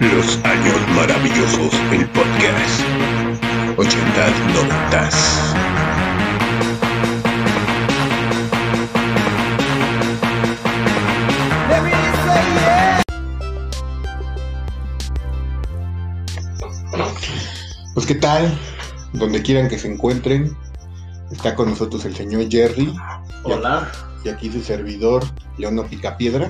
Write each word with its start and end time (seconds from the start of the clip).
Los 0.00 0.38
años 0.44 0.76
maravillosos, 0.96 1.74
el 1.92 2.06
podcast. 2.08 2.80
80 3.76 4.30
noventas. 4.54 5.40
Pues 17.94 18.06
qué 18.06 18.14
tal, 18.14 18.58
donde 19.12 19.42
quieran 19.42 19.68
que 19.68 19.78
se 19.78 19.92
encuentren, 19.92 20.56
está 21.30 21.54
con 21.54 21.70
nosotros 21.70 22.04
el 22.04 22.14
señor 22.14 22.48
Jerry. 22.50 22.94
Hola. 23.44 23.90
Y 24.24 24.28
aquí 24.28 24.50
su 24.50 24.60
servidor, 24.62 25.24
Leono 25.56 25.86
Picapiedra. 25.86 26.48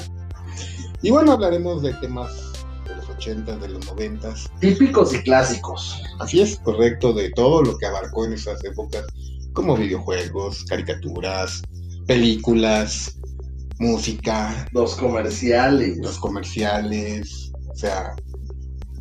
Y 1.03 1.11
bueno, 1.11 1.33
hablaremos 1.33 1.83
de 1.83 1.95
temas 1.95 2.53
de 2.87 2.97
los 2.97 3.09
80, 3.09 3.57
de 3.57 3.69
los 3.69 3.87
90. 3.87 4.35
Típicos 4.61 5.15
y 5.15 5.23
clásicos. 5.23 6.03
Así 6.19 6.41
es, 6.41 6.59
correcto, 6.59 7.13
de 7.13 7.31
todo 7.31 7.63
lo 7.63 7.79
que 7.79 7.87
abarcó 7.87 8.27
en 8.27 8.33
esas 8.33 8.63
épocas, 8.65 9.05
como 9.53 9.77
videojuegos, 9.77 10.65
caricaturas, 10.65 11.63
películas, 12.07 13.19
música, 13.79 14.69
Los 14.73 14.97
comerciales. 14.97 15.97
los 15.99 16.19
comerciales, 16.19 17.51
o 17.69 17.75
sea, 17.75 18.15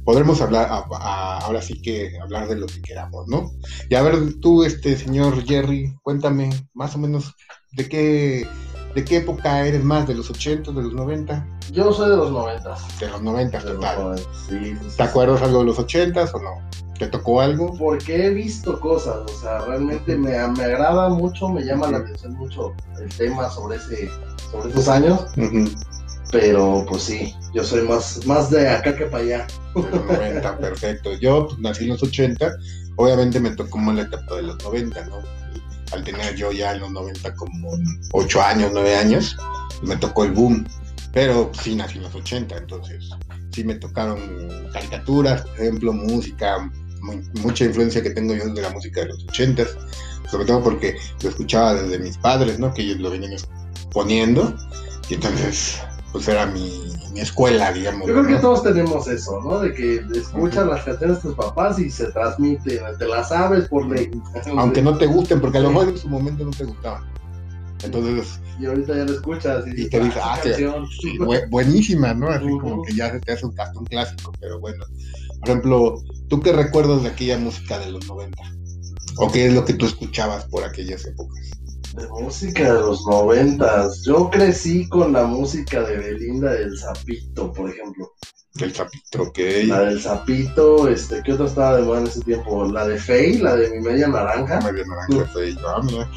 podremos 0.09 0.41
hablar, 0.41 0.67
a- 0.71 0.85
a- 0.91 1.37
ahora 1.37 1.61
sí 1.61 1.79
que 1.83 2.17
hablar 2.19 2.47
de 2.47 2.55
lo 2.55 2.65
que 2.65 2.81
queramos, 2.81 3.27
¿no? 3.27 3.51
Y 3.91 3.93
a 3.93 4.01
ver, 4.01 4.39
tú, 4.41 4.63
este 4.63 4.97
señor 4.97 5.43
Jerry, 5.45 5.93
cuéntame 6.01 6.49
más 6.73 6.95
o 6.95 6.97
menos 6.97 7.35
de 7.73 7.87
qué, 7.87 8.47
de 8.95 9.05
qué 9.05 9.17
época 9.17 9.67
eres 9.67 9.83
más, 9.83 10.07
de 10.07 10.15
los 10.15 10.27
80, 10.31 10.71
de 10.71 10.81
los 10.81 10.93
90, 10.95 11.45
Yo 11.71 11.93
soy 11.93 12.09
de 12.09 12.17
los 12.17 12.31
noventas. 12.31 12.99
de 12.99 13.07
los 13.07 13.21
90, 13.21 13.59
De 13.59 13.65
los 13.65 13.75
total. 13.75 14.17
sí, 14.47 14.57
sí, 14.65 14.75
sí. 14.89 14.97
¿Te 14.97 15.03
acuerdas 15.03 15.43
algo 15.43 15.59
de 15.59 15.65
los 15.65 15.77
80 15.77 16.23
o 16.33 16.39
no? 16.39 16.69
¿Te 16.97 17.05
tocó 17.05 17.39
algo? 17.41 17.75
Porque 17.77 18.25
he 18.25 18.29
visto 18.31 18.79
cosas, 18.79 19.17
o 19.31 19.39
sea, 19.41 19.59
realmente 19.59 20.17
me, 20.17 20.31
me 20.47 20.63
agrada 20.63 21.09
mucho, 21.09 21.49
me 21.49 21.61
llama 21.63 21.91
la 21.91 21.99
atención 21.99 22.33
mucho 22.33 22.73
el 22.99 23.09
tema 23.15 23.47
sobre 23.51 23.77
ese, 23.77 24.09
sobre 24.51 24.71
esos 24.71 24.87
años, 24.87 25.21
Ujú, 25.37 25.69
pero 26.31 26.85
pues 26.87 27.03
sí, 27.03 27.33
yo 27.53 27.63
soy 27.63 27.81
más, 27.87 28.25
más 28.25 28.49
de 28.49 28.67
acá 28.69 28.95
que 28.95 29.05
para 29.05 29.23
allá. 29.23 29.47
Los 29.75 30.05
90, 30.05 30.57
perfecto. 30.57 31.13
Yo 31.19 31.47
pues, 31.47 31.59
nací 31.59 31.83
en 31.85 31.89
los 31.91 32.03
80, 32.03 32.51
obviamente 32.97 33.39
me 33.39 33.51
tocó 33.51 33.77
más 33.77 33.95
la 33.95 34.01
etapa 34.03 34.35
de 34.35 34.43
los 34.43 34.63
90, 34.63 35.05
¿no? 35.05 35.15
Al 35.91 36.03
tener 36.03 36.35
yo 36.35 36.51
ya 36.51 36.73
en 36.73 36.81
los 36.81 36.91
90 36.91 37.33
como 37.35 37.71
8 38.13 38.41
años, 38.41 38.71
9 38.73 38.95
años, 38.95 39.35
me 39.81 39.95
tocó 39.97 40.23
el 40.25 40.31
boom. 40.31 40.65
Pero 41.11 41.51
sí 41.59 41.75
nací 41.75 41.97
en 41.97 42.03
los 42.03 42.13
80, 42.13 42.55
entonces 42.57 43.09
sí 43.51 43.63
me 43.63 43.73
tocaron 43.75 44.19
caricaturas, 44.71 45.41
por 45.41 45.59
ejemplo, 45.59 45.91
música, 45.91 46.69
mu- 47.01 47.23
mucha 47.41 47.65
influencia 47.65 48.03
que 48.03 48.11
tengo 48.11 48.35
yo 48.35 48.53
de 48.53 48.61
la 48.61 48.69
música 48.69 49.01
de 49.01 49.07
los 49.07 49.23
80, 49.29 49.65
sobre 50.29 50.45
todo 50.45 50.61
porque 50.63 50.95
lo 51.23 51.29
escuchaba 51.29 51.73
desde 51.73 51.97
mis 51.97 52.15
padres, 52.19 52.59
¿no? 52.59 52.71
Que 52.71 52.83
ellos 52.83 52.99
lo 52.99 53.09
venían 53.09 53.33
poniendo, 53.91 54.55
y 55.09 55.15
entonces 55.15 55.79
pues 56.11 56.27
era 56.27 56.45
mi, 56.45 56.91
mi 57.13 57.19
escuela, 57.19 57.71
digamos. 57.71 58.07
Yo 58.07 58.13
creo 58.13 58.27
que 58.27 58.35
todos 58.35 58.63
tenemos 58.63 59.07
eso, 59.07 59.39
¿no? 59.41 59.59
De 59.59 59.73
que 59.73 60.03
escuchas 60.15 60.65
las 60.67 60.83
canciones 60.83 61.17
de 61.17 61.21
tus 61.21 61.35
papás 61.35 61.79
y 61.79 61.89
se 61.89 62.11
transmiten, 62.11 62.79
te 62.97 63.07
las 63.07 63.29
sabes 63.29 63.67
por 63.67 63.87
ley. 63.87 64.09
aunque 64.57 64.81
no 64.81 64.97
te 64.97 65.05
gusten, 65.05 65.41
porque 65.41 65.59
a 65.59 65.61
lo 65.61 65.69
mejor 65.69 65.89
en 65.89 65.97
su 65.97 66.09
momento 66.09 66.45
no 66.45 66.51
te 66.51 66.65
gustaban. 66.65 67.03
Entonces, 67.83 68.39
Y 68.59 68.65
ahorita 68.65 68.95
ya 68.95 69.05
lo 69.05 69.13
escuchas 69.13 69.65
y, 69.67 69.83
Y 69.83 69.89
te 69.89 69.99
dices, 69.99 70.17
esa 70.17 70.33
ah, 70.33 70.85
sí. 71.01 71.17
buenísima, 71.49 72.13
¿no? 72.13 72.27
Así 72.27 72.45
como 72.59 72.83
que 72.83 72.93
ya 72.93 73.11
se 73.11 73.19
te 73.21 73.31
hace 73.31 73.45
un, 73.45 73.59
hasta 73.59 73.79
un 73.79 73.85
clásico, 73.85 74.33
pero 74.39 74.59
bueno. 74.59 74.83
Por 75.39 75.49
ejemplo, 75.49 76.03
¿tú 76.27 76.41
qué 76.41 76.51
recuerdas 76.51 77.03
de 77.03 77.09
aquella 77.09 77.37
música 77.37 77.79
de 77.79 77.91
los 77.91 78.05
90? 78.07 78.37
¿O 79.17 79.31
qué 79.31 79.47
es 79.47 79.53
lo 79.53 79.63
que 79.63 79.73
tú 79.73 79.85
escuchabas 79.85 80.45
por 80.45 80.63
aquellas 80.63 81.05
épocas? 81.05 81.51
De 81.95 82.07
música 82.07 82.73
de 82.73 82.79
los 82.81 83.05
noventas. 83.07 84.03
Yo 84.05 84.29
crecí 84.29 84.87
con 84.89 85.13
la 85.13 85.25
música 85.25 85.81
de 85.81 85.97
Belinda 85.97 86.53
del 86.53 86.77
Zapito, 86.77 87.51
por 87.51 87.69
ejemplo. 87.69 88.11
Del 88.55 88.73
zapito, 88.73 89.23
ok. 89.23 89.39
La 89.65 89.81
del 89.81 90.01
Zapito, 90.01 90.87
este, 90.87 91.21
¿qué 91.23 91.33
otra 91.33 91.45
estaba 91.45 91.77
de 91.77 91.83
moda 91.83 92.01
en 92.01 92.07
ese 92.07 92.21
tiempo? 92.21 92.65
La 92.65 92.87
de 92.87 92.97
Fey, 92.97 93.37
la 93.37 93.55
de 93.55 93.69
mi 93.69 93.79
media 93.79 94.07
naranja, 94.07 94.59
Medio 94.61 94.85
naranja, 94.85 95.31
sí. 95.33 95.57
Ah, 95.65 95.81
mira. 95.83 96.09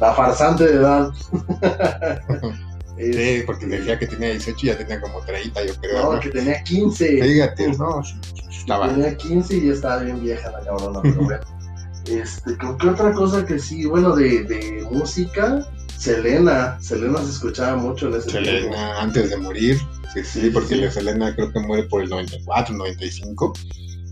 la 0.00 0.14
farsante 0.14 0.64
de 0.66 0.74
edad. 0.74 1.10
Sí, 3.00 3.42
porque 3.46 3.64
decía 3.64 3.98
que 3.98 4.06
tenía 4.06 4.32
18 4.32 4.58
y 4.60 4.66
ya 4.66 4.76
tenía 4.76 5.00
como 5.00 5.20
30, 5.22 5.64
yo 5.64 5.74
creo. 5.80 6.02
no, 6.02 6.12
¿no? 6.12 6.20
que 6.20 6.28
tenía 6.28 6.62
15. 6.62 7.22
Fíjate, 7.22 7.68
¿no? 7.78 8.02
Estaba. 8.50 8.90
Tenía 8.90 9.16
15 9.16 9.56
y 9.56 9.66
ya 9.68 9.72
estaba 9.72 10.02
bien 10.02 10.22
vieja 10.22 10.50
la 10.50 10.60
cabrona, 10.60 11.00
pero 11.02 11.22
bueno. 11.22 11.40
Este, 12.06 12.56
¿con 12.56 12.78
qué 12.78 12.88
otra 12.88 13.12
cosa 13.12 13.44
que 13.44 13.58
sí? 13.58 13.86
Bueno, 13.86 14.14
de, 14.16 14.42
de 14.44 14.86
música, 14.90 15.66
Selena. 15.96 16.78
Selena 16.80 17.18
se 17.22 17.30
escuchaba 17.30 17.76
mucho 17.76 18.08
en 18.08 18.14
ese 18.14 18.30
tiempo. 18.30 18.48
Selena 18.48 19.00
antes 19.00 19.30
de 19.30 19.36
morir, 19.36 19.78
sí, 20.14 20.24
sí, 20.24 20.40
Sí, 20.40 20.50
porque 20.50 20.74
sí. 20.76 20.80
la 20.80 20.90
Selena 20.90 21.34
creo 21.34 21.52
que 21.52 21.60
muere 21.60 21.84
por 21.84 22.02
el 22.02 22.08
94, 22.08 22.74
95, 22.74 23.52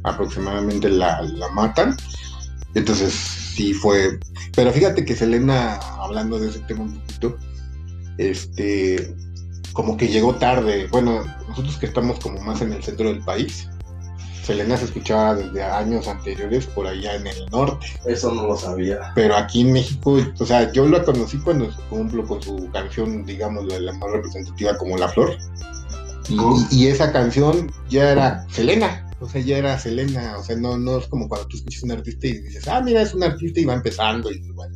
aproximadamente 0.05 0.89
la, 0.91 1.23
la 1.23 1.49
matan. 1.51 1.97
Entonces 2.75 3.13
sí 3.13 3.73
fue, 3.75 4.21
pero 4.55 4.71
fíjate 4.73 5.05
que 5.05 5.17
Selena, 5.17 5.77
hablando 5.99 6.39
de 6.39 6.51
ese 6.51 6.61
tema 6.61 6.83
un 6.83 7.01
poquito, 7.01 7.37
este, 8.19 9.15
como 9.73 9.97
que 9.97 10.09
llegó 10.09 10.35
tarde. 10.35 10.89
Bueno, 10.91 11.25
nosotros 11.49 11.77
que 11.79 11.87
estamos 11.87 12.21
como 12.21 12.41
más 12.41 12.61
en 12.61 12.73
el 12.73 12.83
centro 12.85 13.09
del 13.09 13.25
país, 13.25 13.69
Selena 14.49 14.79
se 14.79 14.87
escuchaba 14.87 15.35
desde 15.35 15.63
años 15.63 16.09
anteriores 16.09 16.65
por 16.69 16.87
allá 16.87 17.17
en 17.17 17.27
el 17.27 17.45
norte. 17.51 17.87
Eso 18.07 18.33
no 18.33 18.47
lo 18.47 18.57
sabía. 18.57 19.13
Pero 19.15 19.37
aquí 19.37 19.61
en 19.61 19.75
México, 19.75 20.19
o 20.39 20.47
sea, 20.47 20.73
yo 20.73 20.89
la 20.89 21.05
conocí 21.05 21.37
cuando, 21.37 21.67
ejemplo, 21.67 22.27
con 22.27 22.43
su 22.43 22.71
canción, 22.73 23.27
digamos, 23.27 23.67
la, 23.67 23.79
la 23.79 23.93
más 23.93 24.11
representativa 24.11 24.79
como 24.79 24.97
La 24.97 25.07
Flor. 25.09 25.37
Y, 26.71 26.87
esa 26.87 27.13
canción 27.13 27.71
ya 27.91 28.11
era 28.11 28.47
Selena, 28.49 29.07
o 29.21 29.29
sea, 29.29 29.43
ya 29.43 29.59
era 29.59 29.79
Selena, 29.79 30.39
o 30.39 30.43
sea, 30.43 30.57
no, 30.57 30.79
no 30.79 30.97
es 30.97 31.07
como 31.09 31.29
cuando 31.29 31.47
tú 31.49 31.59
escuchas 31.59 31.83
a 31.83 31.87
un 31.87 31.93
artista 31.93 32.27
y 32.27 32.39
dices, 32.39 32.69
ah, 32.69 32.81
mira, 32.81 33.03
es 33.03 33.13
un 33.13 33.25
artista 33.25 33.61
y 33.61 33.67
va 33.67 33.75
empezando 33.75 34.31
y 34.33 34.41
bueno. 34.53 34.75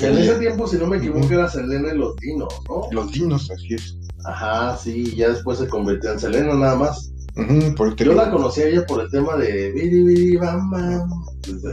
En 0.00 0.18
ese 0.18 0.34
tiempo, 0.34 0.68
si 0.68 0.76
no 0.76 0.86
me 0.86 0.98
equivoco, 0.98 1.32
era 1.32 1.48
Selena 1.48 1.94
y 1.94 1.96
los 1.96 2.14
Dinos, 2.16 2.52
¿no? 2.68 2.88
Los 2.90 3.10
dinos, 3.10 3.50
así 3.50 3.72
es. 3.72 3.96
Ajá, 4.26 4.76
sí, 4.76 5.14
ya 5.16 5.30
después 5.30 5.58
se 5.58 5.68
convirtió 5.68 6.12
en 6.12 6.20
Selena 6.20 6.54
nada 6.54 6.76
más. 6.76 7.13
Por 7.76 7.96
Yo 7.96 8.14
la 8.14 8.30
conocí 8.30 8.62
a 8.62 8.68
ella 8.68 8.86
por 8.86 9.00
el 9.00 9.10
tema 9.10 9.36
de 9.36 9.72
Biri 9.72 10.04
Biri 10.04 10.36
Bam 10.36 10.70
Bam. 10.70 11.10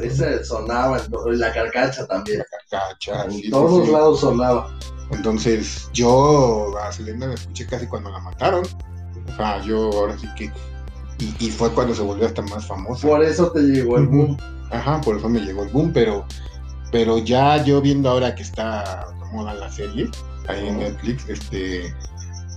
Ese 0.02 0.44
sonaba 0.44 0.98
en, 0.98 1.14
en 1.34 1.40
la 1.40 1.54
carcacha 1.54 2.08
también. 2.08 2.44
Cacha, 2.70 3.26
En 3.26 3.32
sí, 3.32 3.42
sí, 3.44 3.50
todos 3.52 3.86
sí. 3.86 3.92
lados 3.92 4.20
sonaba. 4.22 4.76
Entonces, 5.12 5.90
yo 5.94 6.74
a 6.80 6.92
Selena 6.92 7.28
la 7.28 7.34
escuché 7.36 7.68
casi 7.68 7.86
cuando 7.86 8.10
la 8.10 8.20
mataron. 8.20 8.64
O 8.66 9.36
sea, 9.36 9.62
yo 9.64 9.92
ahora 9.94 10.18
sí 10.18 10.28
que. 10.36 10.52
Y, 11.20 11.36
y 11.40 11.52
fue 11.52 11.72
cuando 11.72 11.94
se 11.94 12.02
volvió 12.02 12.26
hasta 12.26 12.42
más 12.42 12.66
famosa. 12.66 13.08
Por 13.08 13.24
eso 13.24 13.52
te 13.52 13.62
llegó 13.62 13.98
el 13.98 14.08
boom. 14.08 14.38
Ajá, 14.72 15.00
por 15.02 15.18
eso 15.18 15.30
me 15.30 15.42
llegó 15.42 15.64
el 15.64 15.70
boom, 15.70 15.92
pero, 15.94 16.26
pero 16.92 17.20
ya 17.20 17.64
yo 17.64 17.82
viendo 17.82 18.10
ahora 18.10 18.34
que 18.34 18.42
está 18.42 19.06
moda 19.32 19.54
la 19.54 19.70
serie 19.70 20.10
ahí 20.48 20.68
en. 20.68 20.80
Netflix, 20.80 21.30
este, 21.30 21.94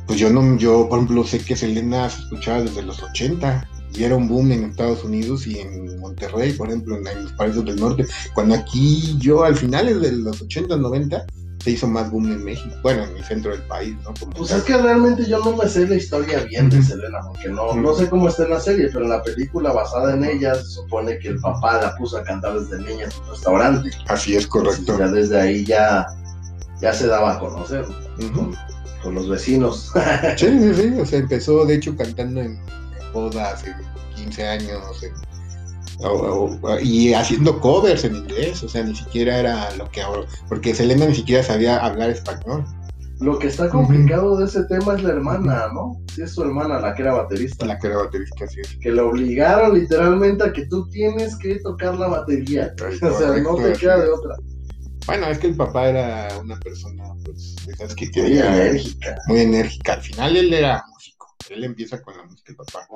pues 0.06 0.18
yo 0.18 0.30
no, 0.30 0.56
yo 0.56 0.88
por 0.88 0.98
ejemplo 0.98 1.24
sé 1.24 1.38
que 1.38 1.56
Selena 1.56 2.10
se 2.10 2.22
escuchaba 2.22 2.62
desde 2.62 2.82
los 2.82 3.02
80 3.02 3.68
y 3.96 4.04
era 4.04 4.16
un 4.16 4.28
boom 4.28 4.52
en 4.52 4.64
Estados 4.64 5.04
Unidos 5.04 5.46
y 5.46 5.60
en 5.60 5.98
Monterrey, 6.00 6.52
por 6.52 6.68
ejemplo, 6.68 6.96
en, 6.96 7.04
los 7.22 7.32
países 7.32 7.64
del 7.64 7.76
norte, 7.76 8.04
cuando 8.34 8.54
aquí 8.54 9.16
yo 9.18 9.44
al 9.44 9.56
finales 9.56 10.00
de 10.00 10.12
los 10.12 10.42
80, 10.42 10.76
90 10.76 11.26
se 11.62 11.70
hizo 11.70 11.86
más 11.86 12.10
boom 12.10 12.30
en 12.30 12.44
México, 12.44 12.74
bueno, 12.82 13.04
en 13.04 13.16
el 13.16 13.24
centro 13.24 13.52
del 13.52 13.62
país, 13.62 13.94
¿no? 14.04 14.12
Como 14.20 14.32
Pues 14.32 14.50
tal. 14.50 14.58
es 14.58 14.64
que 14.64 14.76
realmente 14.76 15.24
yo 15.24 15.38
no 15.38 15.56
me 15.56 15.66
sé 15.66 15.88
la 15.88 15.94
historia 15.94 16.40
bien 16.40 16.68
de. 16.68 16.82
Selena, 16.82 17.20
porque 17.26 17.48
no, 17.48 17.74
no 17.74 17.94
sé 17.94 18.10
cómo 18.10 18.28
está 18.28 18.44
en 18.44 18.50
la 18.50 18.60
serie, 18.60 18.90
pero 18.92 19.04
en 19.04 19.10
la 19.10 19.22
película 19.22 19.72
basada 19.72 20.14
en 20.14 20.24
ella 20.24 20.54
se 20.56 20.64
supone 20.64 21.18
que 21.18 21.28
el 21.28 21.40
papá 21.40 21.80
la 21.80 21.96
puso 21.96 22.18
a 22.18 22.24
cantar 22.24 22.60
desde 22.60 22.84
niña 22.84 23.04
en 23.04 23.10
su 23.10 23.22
restaurante. 23.30 23.90
Así 24.08 24.36
es 24.36 24.46
correcto. 24.46 24.92
Entonces, 24.92 24.98
ya 24.98 25.12
desde 25.12 25.40
ahí 25.40 25.64
ya, 25.64 26.06
ya 26.82 26.92
se 26.92 27.06
daba 27.06 27.36
a 27.36 27.38
conocer 27.38 27.86
con 29.04 29.14
los 29.14 29.28
vecinos. 29.28 29.92
Sí, 30.36 30.46
sí, 30.58 30.74
sí, 30.74 31.00
o 31.00 31.06
sea, 31.06 31.18
empezó 31.20 31.64
de 31.66 31.74
hecho 31.76 31.96
cantando 31.96 32.40
en 32.40 32.58
bodas, 33.12 33.64
en 33.64 33.74
15 34.16 34.44
años, 34.46 35.02
en- 35.04 35.12
o- 36.04 36.58
o- 36.60 36.80
y 36.80 37.14
haciendo 37.14 37.60
covers 37.60 38.04
en 38.04 38.16
inglés, 38.16 38.62
o 38.64 38.68
sea, 38.68 38.82
ni 38.82 38.96
siquiera 38.96 39.38
era 39.38 39.74
lo 39.76 39.88
que 39.90 40.02
ahora, 40.02 40.26
porque 40.48 40.74
Selena 40.74 41.06
ni 41.06 41.14
siquiera 41.14 41.42
sabía 41.44 41.78
hablar 41.78 42.10
español, 42.10 42.64
Lo 43.20 43.38
que 43.38 43.46
está 43.46 43.68
complicado 43.70 44.36
de 44.36 44.44
ese 44.46 44.64
tema 44.64 44.96
es 44.96 45.04
la 45.04 45.10
hermana, 45.10 45.68
¿no? 45.72 45.92
Sí, 46.12 46.22
es 46.22 46.32
su 46.34 46.42
hermana 46.42 46.80
la 46.80 46.94
que 46.96 47.02
era 47.02 47.12
baterista. 47.14 47.64
la 47.64 47.78
que 47.78 47.86
era 47.86 47.98
baterista, 47.98 48.44
es. 48.44 48.76
Que 48.82 48.90
le 48.90 49.00
obligaron 49.00 49.78
literalmente 49.78 50.42
a 50.42 50.52
que 50.52 50.66
tú 50.66 50.88
tienes 50.90 51.36
que 51.36 51.60
tocar 51.60 51.94
la 51.96 52.08
batería. 52.08 52.74
O 53.02 53.16
sea, 53.18 53.28
no 53.40 53.54
te 53.54 53.72
queda 53.74 54.00
de 54.02 54.08
otra. 54.10 54.34
Bueno, 55.06 55.26
es 55.26 55.38
que 55.38 55.48
el 55.48 55.56
papá 55.56 55.88
era 55.88 56.28
una 56.40 56.58
persona, 56.60 57.04
pues, 57.24 57.56
de 57.66 57.72
esas 57.72 57.94
que 57.94 58.08
Muy 58.14 58.38
enérgica. 58.38 59.16
muy 59.28 59.40
enérgica. 59.40 59.92
Al 59.94 60.02
final 60.02 60.36
él 60.36 60.52
era 60.54 60.82
músico. 60.90 61.34
Él 61.50 61.64
empieza 61.64 62.00
con 62.00 62.16
la 62.16 62.24
música, 62.24 62.52
el 62.52 62.56
papá. 62.56 62.86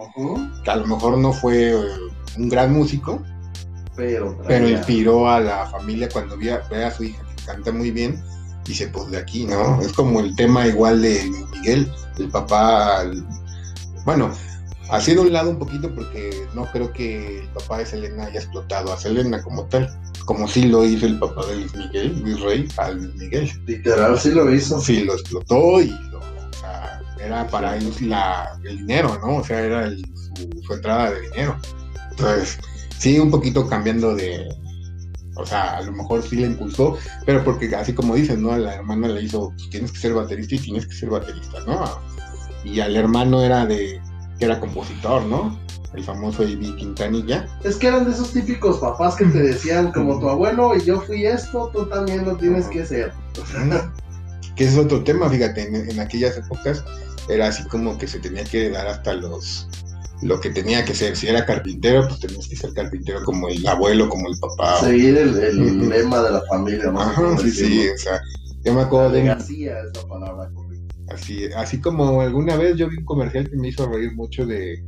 Que 0.64 0.70
a 0.70 0.76
lo 0.76 0.86
mejor 0.86 1.18
no 1.18 1.32
fue 1.32 1.72
eh, 1.72 1.76
un 2.38 2.48
gran 2.48 2.72
músico, 2.72 3.22
Pero, 3.94 4.38
pero 4.46 4.68
inspiró 4.68 5.28
a 5.28 5.40
la 5.40 5.66
familia 5.66 6.08
cuando 6.08 6.36
ve 6.38 6.52
a, 6.52 6.58
ve 6.70 6.84
a 6.84 6.90
su 6.90 7.04
hija 7.04 7.22
que 7.36 7.44
canta 7.44 7.72
muy 7.72 7.90
bien. 7.90 8.22
Dice, 8.64 8.88
pues 8.88 9.10
de 9.10 9.18
aquí, 9.18 9.44
¿no? 9.44 9.80
Es 9.82 9.92
como 9.92 10.20
el 10.20 10.34
tema 10.36 10.66
igual 10.66 11.02
de 11.02 11.30
Miguel, 11.52 11.90
el 12.18 12.28
papá, 12.30 13.02
el- 13.02 13.24
bueno, 14.04 14.30
así 14.90 15.14
de 15.14 15.20
un 15.20 15.32
lado 15.32 15.50
un 15.50 15.58
poquito 15.58 15.94
porque 15.94 16.46
no 16.54 16.64
creo 16.72 16.92
que 16.92 17.40
el 17.40 17.48
papá 17.48 17.78
de 17.78 17.86
Selena 17.86 18.26
haya 18.26 18.40
explotado 18.40 18.92
a 18.92 18.98
Selena 18.98 19.42
como 19.42 19.64
tal, 19.66 19.88
como 20.28 20.46
sí 20.46 20.64
lo 20.64 20.84
hizo 20.84 21.06
el 21.06 21.18
papá 21.18 21.46
de 21.46 21.56
Luis 21.56 21.74
Miguel, 21.74 22.20
Luis 22.20 22.40
Rey, 22.42 22.68
a 22.76 22.90
Luis 22.90 23.14
Miguel. 23.14 23.50
Literal, 23.66 24.18
sí 24.20 24.30
lo 24.30 24.54
hizo. 24.54 24.78
Sí, 24.78 25.02
lo 25.04 25.14
explotó 25.14 25.80
y 25.80 25.88
lo, 26.10 26.18
o 26.18 26.52
sea, 26.60 27.00
era 27.18 27.46
para 27.48 27.78
ellos 27.78 27.98
la, 28.02 28.46
el 28.62 28.76
dinero, 28.76 29.18
¿no? 29.24 29.36
O 29.38 29.42
sea, 29.44 29.58
era 29.60 29.84
el- 29.86 30.04
su, 30.36 30.62
su 30.66 30.74
entrada 30.74 31.12
de 31.12 31.22
dinero. 31.22 31.56
Entonces, 32.10 32.58
sí, 32.98 33.18
un 33.18 33.30
poquito 33.30 33.66
cambiando 33.66 34.14
de, 34.14 34.46
o 35.36 35.46
sea, 35.46 35.78
a 35.78 35.80
lo 35.80 35.92
mejor 35.92 36.22
sí 36.22 36.36
le 36.36 36.48
impulsó, 36.48 36.98
pero 37.24 37.42
porque 37.42 37.74
así 37.74 37.94
como 37.94 38.14
dicen, 38.14 38.42
¿no? 38.42 38.52
A 38.52 38.58
la 38.58 38.74
hermana 38.74 39.08
le 39.08 39.22
hizo, 39.22 39.54
pues, 39.56 39.70
tienes 39.70 39.92
que 39.92 39.98
ser 39.98 40.12
baterista 40.12 40.56
y 40.56 40.58
tienes 40.58 40.86
que 40.86 40.92
ser 40.92 41.08
baterista, 41.08 41.60
¿no? 41.66 41.88
Y 42.64 42.80
al 42.80 42.94
hermano 42.96 43.42
era 43.42 43.64
de, 43.64 43.98
que 44.38 44.44
era 44.44 44.60
compositor, 44.60 45.22
¿no? 45.24 45.58
El 45.94 46.04
famoso 46.04 46.42
A.B. 46.42 46.76
Quintanilla. 46.76 47.46
Es 47.64 47.76
que 47.76 47.86
eran 47.88 48.04
de 48.04 48.10
esos 48.12 48.32
típicos 48.32 48.78
papás 48.78 49.16
que 49.16 49.24
te 49.24 49.38
decían, 49.42 49.90
como 49.92 50.20
tu 50.20 50.28
abuelo 50.28 50.76
y 50.76 50.84
yo 50.84 51.00
fui 51.00 51.24
esto, 51.26 51.70
tú 51.72 51.86
también 51.86 52.24
lo 52.26 52.36
tienes 52.36 52.66
que 52.66 52.84
ser. 52.84 53.12
que 54.54 54.64
ese 54.64 54.72
es 54.78 54.84
otro 54.84 55.02
tema, 55.04 55.28
fíjate, 55.30 55.62
en, 55.68 55.90
en 55.90 56.00
aquellas 56.00 56.36
épocas 56.36 56.84
era 57.28 57.48
así 57.48 57.62
como 57.68 57.96
que 57.98 58.06
se 58.06 58.18
tenía 58.20 58.44
que 58.44 58.70
dar 58.70 58.86
hasta 58.86 59.14
los 59.14 59.68
lo 60.20 60.40
que 60.40 60.50
tenía 60.50 60.84
que 60.84 60.94
ser, 60.96 61.16
si 61.16 61.28
era 61.28 61.46
carpintero, 61.46 62.08
pues 62.08 62.18
tenías 62.18 62.48
que 62.48 62.56
ser 62.56 62.72
carpintero 62.74 63.22
como 63.24 63.48
el 63.48 63.64
abuelo, 63.68 64.08
como 64.08 64.28
el 64.28 64.36
papá. 64.40 64.80
Seguir 64.80 65.16
el, 65.16 65.38
el 65.38 65.88
lema 65.88 66.20
de 66.22 66.32
la 66.32 66.42
familia, 66.50 66.90
¿no? 66.90 67.00
Ajá, 67.00 67.38
sí, 67.38 67.50
sí, 67.52 67.86
o 67.94 67.96
sea, 67.98 68.20
yo 68.64 68.74
me 68.74 68.80
acuerdo 68.82 69.10
de 69.12 69.20
un- 69.20 69.28
Legacía, 69.28 69.76
esa 69.94 70.08
palabra 70.08 70.50
correcta. 70.52 71.14
así, 71.14 71.44
así 71.56 71.80
como 71.80 72.20
alguna 72.20 72.56
vez 72.56 72.76
yo 72.76 72.88
vi 72.88 72.96
un 72.96 73.04
comercial 73.04 73.48
que 73.48 73.56
me 73.56 73.68
hizo 73.68 73.88
reír 73.88 74.12
mucho 74.16 74.44
de, 74.44 74.82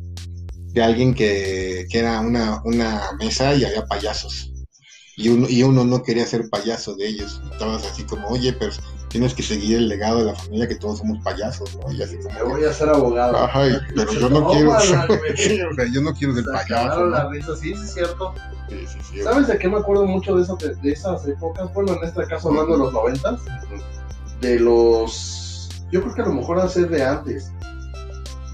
de 0.73 0.83
alguien 0.83 1.15
que, 1.15 1.87
que 1.91 1.99
era 1.99 2.21
una, 2.21 2.61
una 2.65 3.13
mesa 3.19 3.55
y 3.55 3.65
había 3.65 3.87
payasos. 3.87 4.53
Y 5.17 5.29
uno, 5.29 5.47
y 5.49 5.63
uno 5.63 5.85
no 5.85 6.03
quería 6.03 6.25
ser 6.25 6.49
payaso 6.49 6.95
de 6.97 7.09
ellos. 7.09 7.43
Estabas 7.53 7.85
así 7.85 8.05
como, 8.05 8.29
oye, 8.29 8.55
pero 8.55 8.73
tienes 9.11 9.35
que 9.35 9.43
seguir 9.43 9.77
el 9.77 9.89
legado 9.89 10.21
de 10.21 10.25
la 10.27 10.35
familia 10.35 10.69
que 10.69 10.77
todos 10.77 10.99
somos 10.99 11.23
payasos, 11.23 11.77
¿no? 11.77 11.93
Y 11.93 12.03
así 12.03 12.17
como, 12.19 12.35
Me 12.35 12.43
voy 12.45 12.65
a 12.65 12.73
ser 12.73 12.89
abogado. 12.89 13.37
Ajá, 13.37 13.65
pero 13.95 14.13
yo 14.13 14.31
no 14.31 14.49
quiero 14.49 14.71
o 14.77 14.81
sea, 14.81 15.87
yo 15.93 16.01
no 16.01 16.15
quiero 16.15 16.35
ser 16.35 16.45
Se 16.45 16.51
payaso. 16.51 17.01
¿no? 17.01 17.07
las 17.07 17.31
risas, 17.31 17.59
sí, 17.59 17.75
sí, 17.75 17.83
es 17.83 17.93
cierto. 17.93 18.35
Sí, 18.69 18.87
sí, 18.87 18.99
sí. 19.11 19.23
¿Sabes 19.23 19.49
de 19.49 19.59
qué 19.59 19.69
me 19.69 19.79
acuerdo 19.79 20.07
mucho 20.07 20.37
de, 20.37 20.43
eso, 20.43 20.57
de, 20.57 20.75
de 20.77 20.93
esas 20.93 21.27
épocas? 21.27 21.73
Bueno, 21.75 21.93
en 22.01 22.09
este 22.09 22.25
caso 22.27 22.49
hablando 22.49 22.73
de 22.73 22.79
los 22.79 22.93
noventas, 22.93 23.41
de 24.41 24.61
los... 24.61 25.69
Yo 25.91 26.01
creo 26.03 26.15
que 26.15 26.23
a 26.23 26.27
lo 26.27 26.35
mejor 26.35 26.61
hacer 26.61 26.89
de 26.89 27.05
antes, 27.05 27.51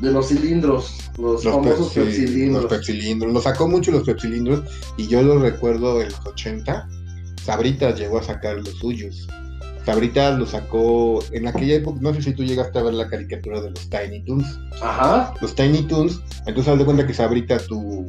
de 0.01 0.11
los 0.13 0.29
cilindros, 0.29 1.11
los, 1.19 1.45
Los, 1.45 1.55
famosos 1.55 1.93
pepsilindros. 1.93 2.65
los 2.65 2.73
pepsilindros. 2.73 3.33
Lo 3.33 3.41
sacó 3.41 3.67
mucho 3.69 3.91
los 3.93 4.03
pepsilindros 4.05 4.63
y 4.97 5.07
yo 5.07 5.23
lo 5.23 5.39
recuerdo 5.39 6.01
en 6.03 6.09
los 6.09 6.27
80. 6.27 6.89
Sabritas 7.45 7.99
llegó 7.99 8.19
a 8.19 8.23
sacar 8.23 8.57
los 8.57 8.69
suyos. 8.79 9.27
Sabritas 9.87 10.37
lo 10.39 10.47
sacó 10.47 11.21
en 11.33 11.47
aquella 11.47 11.77
época. 11.77 11.99
No 12.03 12.13
sé 12.13 12.21
si 12.23 12.33
tú 12.35 12.43
llegaste 12.45 12.79
a 12.79 12.83
ver 12.83 12.95
la 12.95 13.09
caricatura 13.09 13.61
de 13.61 13.71
los 13.71 13.89
Tiny 13.89 14.23
Toons. 14.25 14.59
Ajá, 14.83 15.33
Los 15.41 15.55
Tiny 15.55 15.83
Toons, 15.83 16.21
entonces 16.47 16.73
haz 16.73 16.79
de 16.79 16.85
cuenta 16.85 17.07
que 17.07 17.15
Sabrita 17.15 17.57
tu 17.59 18.05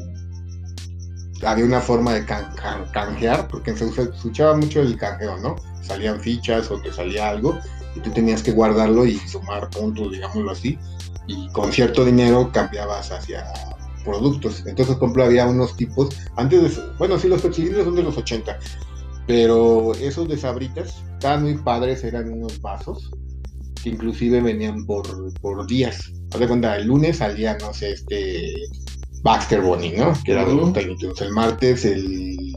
había 1.43 1.65
una 1.65 1.79
forma 1.79 2.13
de 2.15 2.25
can- 2.25 2.51
can- 2.55 2.85
canjear, 2.91 3.47
porque 3.47 3.75
se 3.77 3.85
escuchaba 3.85 4.57
mucho 4.57 4.81
el 4.81 4.97
canjeo, 4.97 5.37
¿no? 5.37 5.55
Salían 5.83 6.19
fichas 6.19 6.71
o 6.71 6.81
te 6.81 6.91
salía 6.91 7.29
algo 7.29 7.57
y 7.95 7.99
tú 7.99 8.09
tenías 8.09 8.41
que 8.41 8.51
guardarlo 8.51 9.05
y 9.05 9.17
sumar 9.19 9.69
puntos, 9.69 10.11
digámoslo 10.11 10.49
así, 10.51 10.79
y 11.27 11.49
con 11.49 11.71
cierto 11.71 12.05
dinero 12.05 12.51
cambiabas 12.51 13.11
hacia 13.11 13.45
productos. 14.03 14.63
Entonces, 14.65 14.95
por 14.95 15.05
ejemplo, 15.05 15.25
había 15.25 15.45
unos 15.45 15.75
tipos, 15.75 16.15
antes 16.37 16.75
de, 16.75 16.81
bueno, 16.97 17.19
sí, 17.19 17.27
los 17.27 17.41
cilindros 17.41 17.85
son 17.85 17.95
de 17.95 18.03
los 18.03 18.17
80, 18.17 18.57
pero 19.27 19.93
esos 19.95 20.27
de 20.29 20.37
Sabritas 20.37 20.95
estaban 21.13 21.43
muy 21.43 21.57
padres, 21.57 22.03
eran 22.03 22.31
unos 22.31 22.61
vasos 22.61 23.11
que 23.83 23.89
inclusive 23.89 24.41
venían 24.41 24.85
por, 24.85 25.33
por 25.41 25.67
días. 25.67 26.11
Haz 26.33 26.39
de 26.39 26.47
cuenta, 26.47 26.77
el 26.77 26.87
lunes 26.87 27.17
salía, 27.17 27.57
no 27.59 27.73
sé, 27.73 27.91
este 27.91 28.53
Baxter 29.21 29.61
Bunny, 29.61 29.91
¿no? 29.91 30.13
Que 30.23 30.31
era 30.31 30.45
de 30.45 30.55
los. 30.55 30.73
Tiny. 30.73 30.95
El 31.19 31.31
martes 31.31 31.85
el, 31.85 32.55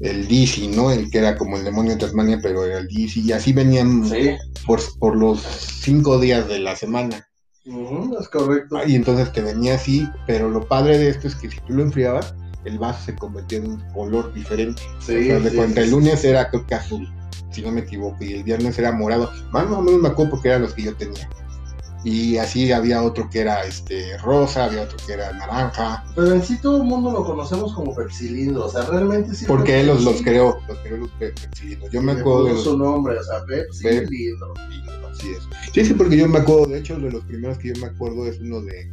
el 0.00 0.28
DC, 0.28 0.68
¿no? 0.68 0.90
El 0.90 1.10
que 1.10 1.18
era 1.18 1.36
como 1.36 1.56
el 1.56 1.64
demonio 1.64 1.92
de 1.92 1.98
Tasmania, 1.98 2.38
pero 2.42 2.64
era 2.64 2.78
el 2.78 2.88
DC. 2.88 3.20
Y 3.20 3.32
así 3.32 3.52
venían 3.52 4.08
sí, 4.08 4.30
por, 4.66 4.80
por 4.98 5.16
los 5.16 5.40
cinco 5.40 6.18
días 6.18 6.48
de 6.48 6.58
la 6.58 6.76
semana. 6.76 7.28
Ujú, 7.64 8.16
es 8.18 8.28
correcto. 8.28 8.78
Y 8.86 8.94
entonces 8.94 9.32
te 9.32 9.40
venía 9.42 9.74
así, 9.74 10.08
pero 10.26 10.48
lo 10.50 10.66
padre 10.66 10.98
de 10.98 11.08
esto 11.10 11.28
es 11.28 11.34
que 11.36 11.50
si 11.50 11.60
tú 11.60 11.74
lo 11.74 11.82
enfriabas, 11.82 12.34
el 12.64 12.78
vaso 12.78 13.04
se 13.06 13.16
convertía 13.16 13.58
en 13.58 13.70
un 13.72 13.80
color 13.92 14.32
diferente. 14.34 14.82
Sí, 14.98 15.14
O 15.18 15.22
sea, 15.22 15.40
de 15.40 15.50
sí, 15.50 15.56
cuenta, 15.56 15.80
sí, 15.80 15.82
el 15.82 15.90
lunes 15.90 16.24
era 16.24 16.48
creo 16.50 16.66
que 16.66 16.74
azul, 16.74 17.08
si 17.50 17.62
no 17.62 17.72
me 17.72 17.80
equivoco, 17.80 18.22
y 18.24 18.34
el 18.34 18.44
viernes 18.44 18.78
era 18.78 18.92
morado. 18.92 19.30
Más 19.52 19.66
o 19.70 19.82
menos 19.82 20.00
me 20.00 20.08
acuerdo 20.08 20.32
porque 20.32 20.48
eran 20.48 20.62
los 20.62 20.74
que 20.74 20.82
yo 20.82 20.96
tenía. 20.96 21.28
Y 22.04 22.36
así 22.36 22.72
había 22.72 23.02
otro 23.02 23.30
que 23.30 23.40
era 23.40 23.62
este 23.64 24.18
rosa, 24.18 24.64
había 24.64 24.82
otro 24.82 24.96
que 25.06 25.12
era 25.12 25.32
naranja, 25.32 26.04
Pero 26.16 26.32
en 26.34 26.42
sí 26.42 26.58
todo 26.60 26.78
el 26.78 26.82
mundo 26.84 27.12
lo 27.12 27.24
conocemos 27.24 27.72
como 27.74 27.94
pepsilindro, 27.94 28.66
o 28.66 28.68
sea, 28.68 28.82
realmente 28.86 29.34
sí. 29.34 29.44
porque 29.46 29.80
él 29.80 29.86
los, 29.86 30.02
los 30.02 30.20
creó, 30.22 30.58
los 30.66 30.78
creó 30.78 30.96
los 30.96 31.10
pe- 31.12 31.32
pepsilindros. 31.32 31.90
Yo 31.92 32.02
me 32.02 32.12
acuerdo 32.12 32.44
de 32.46 32.52
los 32.54 32.64
su 32.64 32.76
nombre, 32.76 33.18
o 33.18 33.22
sea, 33.22 33.44
pepsilindro. 33.44 34.52
Así 35.12 35.30
es. 35.30 35.42
Sí, 35.72 35.84
sí, 35.84 35.94
porque 35.94 36.16
yo 36.16 36.26
me 36.26 36.38
acuerdo, 36.38 36.66
de 36.66 36.78
hecho, 36.78 36.98
de 36.98 37.10
los 37.10 37.24
primeros 37.24 37.58
que 37.58 37.68
yo 37.72 37.80
me 37.80 37.86
acuerdo 37.86 38.26
es 38.26 38.40
uno 38.40 38.60
de, 38.62 38.90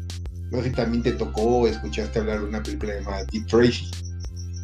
no 0.52 0.60
sé 0.62 0.70
si 0.70 0.76
también 0.76 1.02
te 1.02 1.14
tocó 1.14 1.68
escuchaste 1.68 2.20
hablar 2.20 2.42
de 2.42 2.46
una 2.48 2.62
película 2.62 2.94
llamada 2.96 3.24
Dick 3.32 3.48
Tracy. 3.48 3.90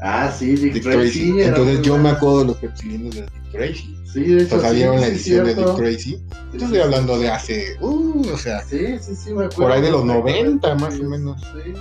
Ah, 0.02 0.32
sí, 0.32 0.56
Dick, 0.56 0.74
Dick 0.74 0.84
Tracy. 0.84 1.42
Entonces 1.42 1.82
yo 1.82 1.98
me 1.98 2.10
acuerdo 2.10 2.40
de 2.40 2.46
los 2.46 2.58
pepsilindros 2.58 3.16
de 3.16 3.22
Dick 3.22 3.52
Tracy. 3.52 3.98
Sí, 4.06 4.22
de 4.24 4.44
hecho, 4.44 4.56
Entonces 4.56 4.60
sí, 4.62 4.68
salieron 4.68 4.96
la 4.96 5.02
sí, 5.08 5.12
edición 5.12 5.46
de. 5.46 5.56
Dick 5.56 5.76
Tracy. 5.76 6.22
Yo 6.54 6.66
estoy 6.66 6.80
hablando 6.80 7.20
de 7.20 7.30
hace, 7.30 7.78
uh, 7.82 8.22
o 8.34 8.38
sea, 8.38 8.62
Sí, 8.64 8.98
sí, 9.02 9.16
sí, 9.16 9.34
me 9.34 9.46
acuerdo. 9.46 9.56
por 9.58 9.72
ahí 9.72 9.82
de 9.82 9.92
los 9.92 10.02
perfectamente. 10.04 10.44
90 10.70 10.76
más 10.76 11.00
o 11.00 11.04
menos. 11.04 11.42
Sí, 11.54 11.74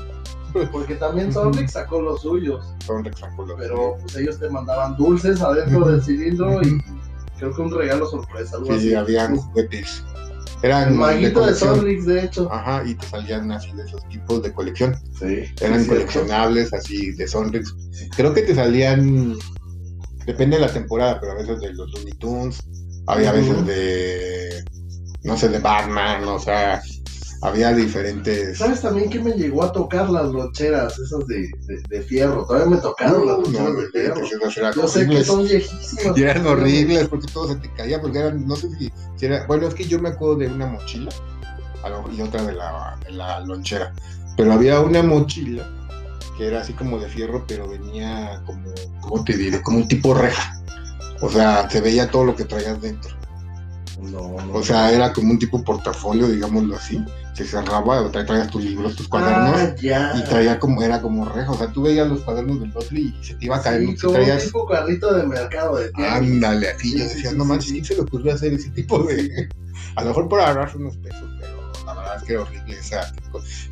porque 0.71 0.95
también 0.95 1.33
Sonic 1.33 1.69
sacó 1.69 2.01
los 2.01 2.23
suyos, 2.23 2.65
Son 2.87 3.05
rectángulos. 3.05 3.57
pero 3.59 3.97
pues 4.01 4.17
ellos 4.17 4.39
te 4.39 4.49
mandaban 4.49 4.97
dulces 4.97 5.41
adentro 5.41 5.85
del 5.89 6.01
cilindro 6.03 6.63
y 6.63 6.81
creo 7.39 7.55
que 7.55 7.63
un 7.63 7.73
regalo 7.77 8.07
sorpresa, 8.07 8.57
algo 8.57 8.67
Sí, 8.67 8.73
así. 8.79 8.95
habían 8.95 9.37
juguetes. 9.37 10.05
Eran 10.63 10.97
maguito 10.97 11.41
de 11.41 11.47
colección. 11.47 11.77
Sonic, 11.77 12.01
de 12.03 12.25
hecho. 12.25 12.53
Ajá, 12.53 12.83
y 12.87 12.95
te 12.95 13.07
salían 13.07 13.53
así 13.53 13.71
de 13.73 13.85
esos 13.85 14.09
tipos 14.09 14.43
de 14.43 14.53
colección. 14.53 14.97
Sí, 15.19 15.45
Eran 15.61 15.83
sí, 15.83 15.89
coleccionables, 15.89 16.73
así 16.73 17.13
de 17.13 17.29
Sonrix. 17.29 17.75
Creo 18.17 18.33
que 18.33 18.43
te 18.43 18.55
salían, 18.55 19.37
depende 20.27 20.57
de 20.57 20.63
la 20.67 20.73
temporada, 20.73 21.21
pero 21.21 21.33
a 21.33 21.37
veces 21.37 21.61
de 21.61 21.73
los 21.75 21.93
Looney 21.93 22.15
Tunes, 22.15 22.61
había 23.07 23.31
a 23.31 23.33
veces 23.33 23.53
Ujú. 23.57 23.65
de, 23.67 24.65
no 25.25 25.37
sé, 25.37 25.49
de 25.51 25.59
Batman, 25.59 26.25
o 26.25 26.39
sea, 26.39 26.81
había 27.45 27.75
diferentes. 27.75 28.57
¿Sabes 28.57 28.81
también 28.81 29.11
que 29.11 29.21
me 29.21 29.33
llegó 29.33 29.63
a 29.63 29.71
tocar 29.71 30.09
las 30.09 30.29
loncheras, 30.29 30.99
esas 30.99 31.27
de, 31.27 31.51
de, 31.67 31.83
de 31.91 32.03
fierro? 32.03 32.47
Todavía 32.47 32.77
me 32.77 32.83
tocaron 32.83 33.27
las 33.27 33.39
loncheras 33.39 33.75
no, 33.75 33.81
de 33.81 33.89
fierro. 33.89 34.73
Yo 34.75 34.89
sé 34.89 35.07
que 35.07 35.23
son 35.23 35.45
viejísimas. 35.45 36.17
Y 36.17 36.23
eran 36.23 36.47
horribles 36.47 37.07
porque 37.09 37.27
todo 37.31 37.49
se 37.49 37.57
te 37.57 37.71
caía, 37.75 38.01
porque 38.01 38.19
eran, 38.19 38.47
no 38.49 38.57
sé 38.57 38.71
si, 38.79 38.91
si 39.17 39.27
era, 39.27 39.47
bueno, 39.47 39.69
es 39.69 39.75
que 39.75 39.85
yo 39.85 40.01
me 40.01 40.09
acuerdo 40.09 40.37
de 40.37 40.47
una 40.47 40.67
mochila 40.67 41.11
y 42.17 42.23
otra 42.23 42.43
de 42.45 42.55
la, 42.55 42.99
de 43.05 43.13
la 43.13 43.41
lonchera, 43.41 43.93
pero 44.39 44.55
había 44.55 44.81
una 44.81 45.03
mochila 45.03 45.69
que 46.39 46.47
era 46.47 46.63
así 46.63 46.73
como 46.73 46.99
de 46.99 47.11
fierro, 47.11 47.45
pero 47.47 47.69
venía 47.69 48.43
como, 48.47 48.73
¿cómo 49.03 49.23
te 49.23 49.37
diré? 49.37 49.61
Como 49.61 49.79
un 49.79 49.89
tipo 49.89 50.15
reja. 50.15 50.63
O 51.21 51.29
sea, 51.29 51.69
se 51.69 51.83
veía 51.83 52.11
todo 52.11 52.25
lo 52.25 52.35
que 52.35 52.45
traías 52.45 52.81
dentro. 52.81 53.15
No, 54.01 54.37
no. 54.47 54.55
O 54.55 54.63
sea, 54.63 54.93
era 54.93 55.13
como 55.13 55.31
un 55.31 55.39
tipo 55.39 55.63
portafolio, 55.63 56.29
digámoslo 56.29 56.77
así. 56.77 57.03
Se 57.35 57.45
cerraba, 57.45 58.01
o 58.03 58.13
tra- 58.13 58.25
traías 58.27 58.49
tus 58.51 58.63
libros, 58.63 58.95
tus 58.95 59.09
cuadernos. 59.09 59.57
Ah, 59.57 59.75
ya. 59.81 60.13
Y 60.17 60.23
traía 60.25 60.59
como, 60.61 60.83
era 60.83 61.01
como 61.03 61.25
reja, 61.25 61.51
o 61.51 61.59
sea, 61.59 61.67
tú 61.69 61.83
veías 61.83 62.07
los 62.09 62.21
cuadernos 62.21 62.61
del 62.61 62.71
Dudley 62.73 63.15
y 63.21 63.25
se 63.25 63.35
te 63.35 63.47
iba 63.47 63.57
a 63.57 63.63
caer, 63.63 63.81
Sí, 63.81 63.97
como 63.97 64.13
un 64.13 64.15
traías 64.21 64.45
tipo 64.45 64.67
carrito 64.67 65.15
de 65.15 65.27
mercado 65.27 65.77
de 65.77 65.91
tianguis. 65.91 66.33
Ándale, 66.35 66.69
así 66.71 66.91
Sí, 66.93 66.99
yo 66.99 67.05
decía, 67.05 67.31
sí, 67.31 67.37
no 67.37 67.45
sí, 67.45 67.49
manches, 67.51 67.67
sí. 67.69 67.73
¿quién 67.75 67.85
se 67.85 67.95
le 67.97 68.01
ocurrió 68.03 68.35
hacer 68.35 68.53
ese 68.53 68.71
tipo 68.71 69.03
de...? 69.03 69.49
A 69.97 70.03
lo 70.03 70.09
mejor 70.09 70.29
por 70.29 70.41
agarrarse 70.41 70.77
unos 70.77 70.97
pesos, 70.99 71.29
pero 71.41 71.64
la 71.95 72.01
verdad 72.03 72.17
es 72.19 72.23
que 72.25 72.37
horrible 72.37 72.79
esa. 72.79 73.13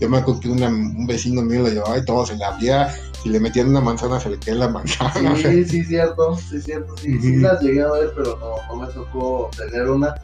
Yo 0.01 0.09
me 0.09 0.19
acuerdo 0.19 0.41
que 0.41 0.49
una- 0.49 0.69
un 0.69 1.07
vecino 1.07 1.43
mío 1.43 1.63
lo 1.63 1.69
llevaba 1.69 1.99
y 1.99 2.05
todo 2.05 2.25
se 2.27 2.37
le 2.37 2.45
abría, 2.45 2.95
si 3.23 3.29
le 3.29 3.41
metían 3.41 3.69
una 3.69 3.81
manzana 3.81 4.19
se 4.21 4.31
le 4.31 4.39
caía 4.39 4.57
la 4.57 4.69
manzana. 4.69 5.33
o 5.33 5.37
sea, 5.37 5.51
Sí, 5.51 5.65
sí, 5.65 5.85
cierto, 5.85 6.37
sí, 6.37 6.61
cierto, 6.61 6.97
sí, 6.97 7.19
sí 7.21 7.37
las 7.37 7.61
llegué 7.61 7.83
a 7.83 7.91
ver, 7.93 8.13
pero 8.17 8.37
no, 8.39 8.75
no 8.75 8.87
me 8.87 8.93
tocó 8.93 9.51
tener 9.57 9.89
una. 9.91 10.15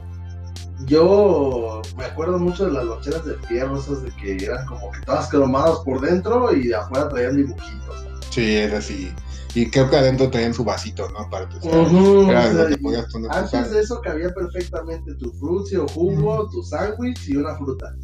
Yo 0.86 1.82
me 1.96 2.04
acuerdo 2.04 2.38
mucho 2.38 2.66
de 2.66 2.72
las 2.72 2.84
loncheras 2.84 3.24
de 3.26 3.34
fierro, 3.48 3.78
esas 3.78 4.02
de 4.02 4.10
que 4.12 4.44
eran 4.44 4.64
como 4.66 4.90
que 4.92 5.00
todas 5.00 5.28
cromadas 5.28 5.78
por 5.84 6.00
dentro 6.00 6.54
y 6.54 6.68
de 6.68 6.74
afuera 6.76 7.08
traían 7.08 7.36
dibujitos. 7.36 8.06
Sí, 8.30 8.56
es 8.56 8.72
así. 8.72 9.12
Y 9.54 9.70
creo 9.70 9.88
que 9.88 9.96
adentro 9.96 10.30
traían 10.30 10.52
su 10.52 10.62
vasito, 10.62 11.08
¿no? 11.10 11.26
Era 11.32 11.48
o 11.48 12.42
sea, 12.42 12.52
donde 12.52 12.74
y 12.74 12.76
podías 12.76 13.10
poner 13.10 13.30
tu 13.30 13.36
Antes 13.36 13.70
de 13.70 13.80
eso 13.80 14.00
cabía 14.02 14.32
perfectamente 14.34 15.14
tu 15.14 15.32
frutzi 15.32 15.76
o 15.76 15.88
jugo, 15.88 16.48
tu 16.50 16.62
sándwich 16.62 17.28
y 17.28 17.36
una 17.36 17.56
fruta. 17.56 17.94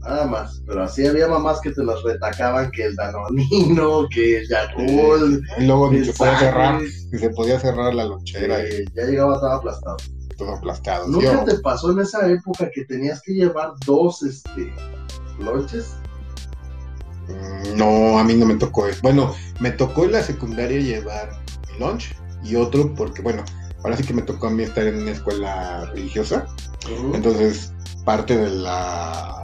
Nada 0.00 0.26
más. 0.26 0.62
Pero 0.66 0.82
así 0.82 1.06
había 1.06 1.28
mamás 1.28 1.60
que 1.60 1.70
te 1.70 1.82
los 1.84 2.02
retacaban 2.02 2.70
que 2.72 2.84
el 2.84 2.96
danonino, 2.96 4.08
que 4.12 4.38
el 4.38 4.48
Yakult, 4.48 5.44
Y 5.58 5.66
luego 5.66 5.90
ni 5.90 6.04
se 6.04 6.12
podía 6.12 6.38
cerrar, 6.38 6.82
ni 6.82 7.18
se 7.18 7.30
podía 7.30 7.60
cerrar 7.60 7.94
la 7.94 8.04
lonchera 8.04 8.68
y 8.68 8.84
ya 8.94 9.04
llegaba 9.04 9.38
todo 9.38 9.52
aplastado. 9.52 9.96
todo 10.36 10.56
aplastado. 10.56 11.08
¿Nunca 11.08 11.44
te 11.44 11.58
pasó 11.60 11.92
en 11.92 12.00
esa 12.00 12.28
época 12.28 12.68
que 12.74 12.84
tenías 12.84 13.22
que 13.22 13.32
llevar 13.32 13.72
dos 13.86 14.22
este 14.24 14.72
lonches? 15.38 15.94
No, 17.76 18.18
a 18.18 18.24
mí 18.24 18.34
no 18.34 18.46
me 18.46 18.56
tocó 18.56 18.86
eso. 18.86 19.00
Bueno, 19.02 19.34
me 19.60 19.70
tocó 19.70 20.04
en 20.04 20.12
la 20.12 20.22
secundaria 20.22 20.80
llevar 20.80 21.30
mi 21.70 21.78
lunch 21.78 22.14
y 22.42 22.56
otro 22.56 22.94
porque, 22.94 23.22
bueno, 23.22 23.44
ahora 23.84 23.96
sí 23.96 24.04
que 24.04 24.14
me 24.14 24.22
tocó 24.22 24.48
a 24.48 24.50
mí 24.50 24.62
estar 24.62 24.86
en 24.86 25.02
una 25.02 25.12
escuela 25.12 25.86
religiosa. 25.86 26.46
Entonces, 27.14 27.72
parte 28.04 28.36
de 28.36 28.50
la 28.50 29.38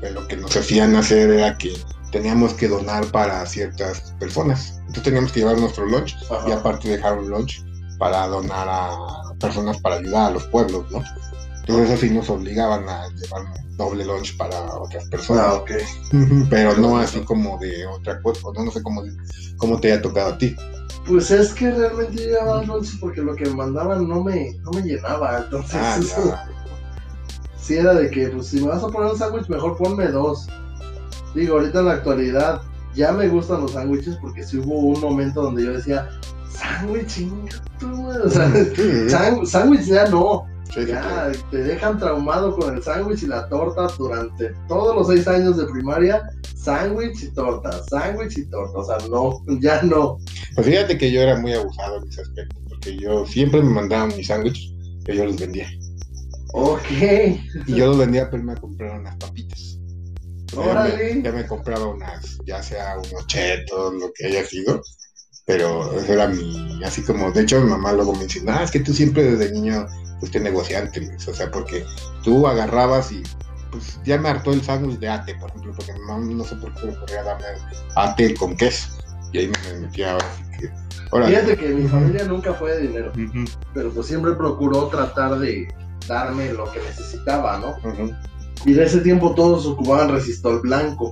de 0.00 0.12
lo 0.12 0.26
que 0.28 0.36
nos 0.36 0.56
hacían 0.56 0.94
hacer 0.96 1.30
era 1.30 1.58
que 1.58 1.76
teníamos 2.12 2.54
que 2.54 2.68
donar 2.68 3.06
para 3.06 3.44
ciertas 3.46 4.14
personas. 4.18 4.76
Entonces 4.80 5.02
teníamos 5.02 5.32
que 5.32 5.40
llevar 5.40 5.58
nuestro 5.58 5.86
lunch 5.86 6.16
Ajá. 6.30 6.48
y 6.48 6.52
aparte 6.52 6.88
dejar 6.88 7.18
un 7.18 7.28
lunch 7.28 7.64
para 7.98 8.26
donar 8.26 8.68
a 8.70 8.96
personas 9.40 9.78
para 9.80 9.96
ayudar 9.96 10.28
a 10.28 10.30
los 10.30 10.44
pueblos, 10.44 10.90
¿no? 10.90 11.02
Entonces 11.68 11.98
así 11.98 12.10
nos 12.10 12.30
obligaban 12.30 12.88
a 12.88 13.08
llevar 13.08 13.42
doble 13.76 14.04
lunch 14.04 14.36
para 14.38 14.58
otras 14.74 15.04
personas. 15.10 15.44
Ah, 15.46 15.54
ok. 15.54 15.70
Ujú, 16.14 16.46
Pero 16.48 16.74
no 16.78 16.96
así 16.98 17.20
como 17.20 17.58
de 17.58 17.86
otra 17.86 18.20
cosa, 18.22 18.40
no, 18.56 18.64
no 18.64 18.70
sé 18.70 18.82
cómo, 18.82 19.02
cómo 19.58 19.78
te 19.78 19.92
haya 19.92 20.00
tocado 20.00 20.32
a 20.32 20.38
ti. 20.38 20.56
Pues 21.06 21.30
es 21.30 21.52
que 21.52 21.70
realmente 21.70 22.16
yo 22.16 22.30
llevaba 22.30 22.64
lonches 22.64 22.96
porque 23.00 23.20
lo 23.20 23.34
que 23.34 23.44
me 23.46 23.54
mandaban 23.54 24.08
no 24.08 24.24
me, 24.24 24.54
no 24.62 24.70
me 24.70 24.82
llenaba. 24.82 25.38
Entonces, 25.44 25.74
Ah, 25.74 25.96
eso 26.00 26.34
sí 27.58 27.76
era 27.76 27.92
de 27.92 28.10
que, 28.10 28.28
pues 28.28 28.46
si 28.46 28.60
me 28.60 28.68
vas 28.68 28.82
a 28.82 28.88
poner 28.88 29.12
un 29.12 29.18
sándwich, 29.18 29.48
mejor 29.48 29.76
ponme 29.76 30.08
dos. 30.08 30.48
Digo, 31.34 31.58
ahorita 31.58 31.80
en 31.80 31.84
la 31.84 31.92
actualidad 31.92 32.62
ya 32.94 33.12
me 33.12 33.28
gustan 33.28 33.60
los 33.60 33.72
sándwiches 33.72 34.16
porque 34.22 34.42
sí 34.42 34.56
hubo 34.58 34.74
un 34.78 35.00
momento 35.00 35.42
donde 35.42 35.64
yo 35.64 35.72
decía, 35.74 36.08
sándwich, 36.50 37.06
chinga 37.08 37.62
tu 37.78 37.88
madre". 37.88 38.22
O 38.24 38.30
sea, 38.30 39.44
sándwich 39.46 39.84
ya 39.86 40.06
no. 40.08 40.46
Sí, 40.72 40.80
sí, 40.82 40.86
Ya 40.86 41.32
te 41.50 41.58
dejan 41.58 41.98
traumado 41.98 42.56
con 42.56 42.74
el 42.74 42.82
sándwich 42.82 43.22
y 43.22 43.26
la 43.26 43.48
torta 43.48 43.88
durante 43.98 44.52
todos 44.68 44.94
los 44.94 45.08
seis 45.08 45.26
años 45.28 45.56
de 45.56 45.66
primaria. 45.66 46.22
Sándwich 46.56 47.22
y 47.22 47.30
torta, 47.34 47.82
sándwich 47.88 48.38
y 48.38 48.44
torta. 48.46 48.78
O 48.78 48.84
sea, 48.84 49.08
no, 49.08 49.42
ya 49.60 49.82
no. 49.82 50.18
Pues 50.54 50.66
fíjate 50.66 50.98
que 50.98 51.10
yo 51.10 51.22
era 51.22 51.38
muy 51.38 51.52
abusado 51.54 51.98
en 51.98 52.08
ese 52.08 52.22
aspecto, 52.22 52.56
porque 52.68 52.96
yo 52.96 53.26
siempre 53.26 53.62
me 53.62 53.70
mandaban 53.70 54.08
mis 54.16 54.26
sándwiches 54.26 54.72
que 55.04 55.16
yo 55.16 55.24
los 55.24 55.38
vendía. 55.38 55.68
Ok. 56.52 56.80
Y 57.66 57.74
yo 57.74 57.86
los 57.86 57.98
vendía, 57.98 58.30
pero 58.30 58.42
me 58.42 58.56
compraron 58.56 59.00
unas 59.00 59.16
papitas. 59.16 59.78
Sea, 60.50 60.64
ya, 60.64 60.70
Órale. 60.70 61.14
me, 61.14 61.22
ya 61.22 61.32
me 61.32 61.46
compraba 61.46 61.86
unas, 61.86 62.38
ya 62.46 62.62
sea 62.62 62.96
unos 62.98 63.26
chetos, 63.26 63.94
lo 63.94 64.10
que 64.14 64.26
haya 64.26 64.44
sido. 64.44 64.82
Pero 65.44 65.98
eso 65.98 66.12
era 66.12 66.28
mi, 66.28 66.82
así 66.84 67.02
como, 67.02 67.30
de 67.32 67.42
hecho 67.42 67.60
mi 67.60 67.70
mamá 67.70 67.92
luego 67.92 68.14
me 68.14 68.24
dice, 68.24 68.42
ah, 68.48 68.62
es 68.62 68.70
que 68.70 68.80
tú 68.80 68.92
siempre 68.92 69.22
desde 69.24 69.50
niño 69.52 69.86
fuiste 70.20 70.40
negociante, 70.40 71.00
Luis". 71.00 71.26
o 71.28 71.34
sea, 71.34 71.50
porque 71.50 71.84
tú 72.22 72.46
agarrabas 72.46 73.12
y 73.12 73.22
pues 73.70 74.00
ya 74.04 74.18
me 74.18 74.28
hartó 74.30 74.52
el 74.52 74.62
sándwich 74.62 74.98
de 74.98 75.08
ate, 75.08 75.34
por 75.34 75.50
ejemplo, 75.50 75.72
porque 75.76 75.92
mi 75.92 76.00
mamá 76.00 76.24
no 76.24 76.44
sé 76.44 76.56
por 76.56 76.72
qué 76.74 76.86
me 76.86 76.96
ocurría 76.96 77.22
darme 77.22 77.44
ate 77.96 78.34
con 78.34 78.56
queso. 78.56 78.88
Y 79.32 79.38
ahí 79.38 79.52
me 79.72 79.80
metía 79.80 80.12
ahora 80.12 80.26
que. 80.58 80.70
Fíjate 81.26 81.56
que 81.56 81.68
mi 81.68 81.88
familia 81.88 82.24
nunca 82.24 82.54
fue 82.54 82.72
de 82.76 82.88
dinero, 82.88 83.12
pero 83.74 83.90
pues 83.90 84.06
siempre 84.06 84.32
procuró 84.34 84.88
tratar 84.88 85.38
de 85.38 85.68
darme 86.06 86.52
lo 86.52 86.70
que 86.72 86.80
necesitaba, 86.80 87.58
¿no? 87.58 87.76
Y 88.64 88.72
en 88.74 88.82
ese 88.82 89.00
tiempo 89.00 89.34
todos 89.34 89.66
ocupaban 89.66 90.10
resistol 90.10 90.60
blanco. 90.60 91.10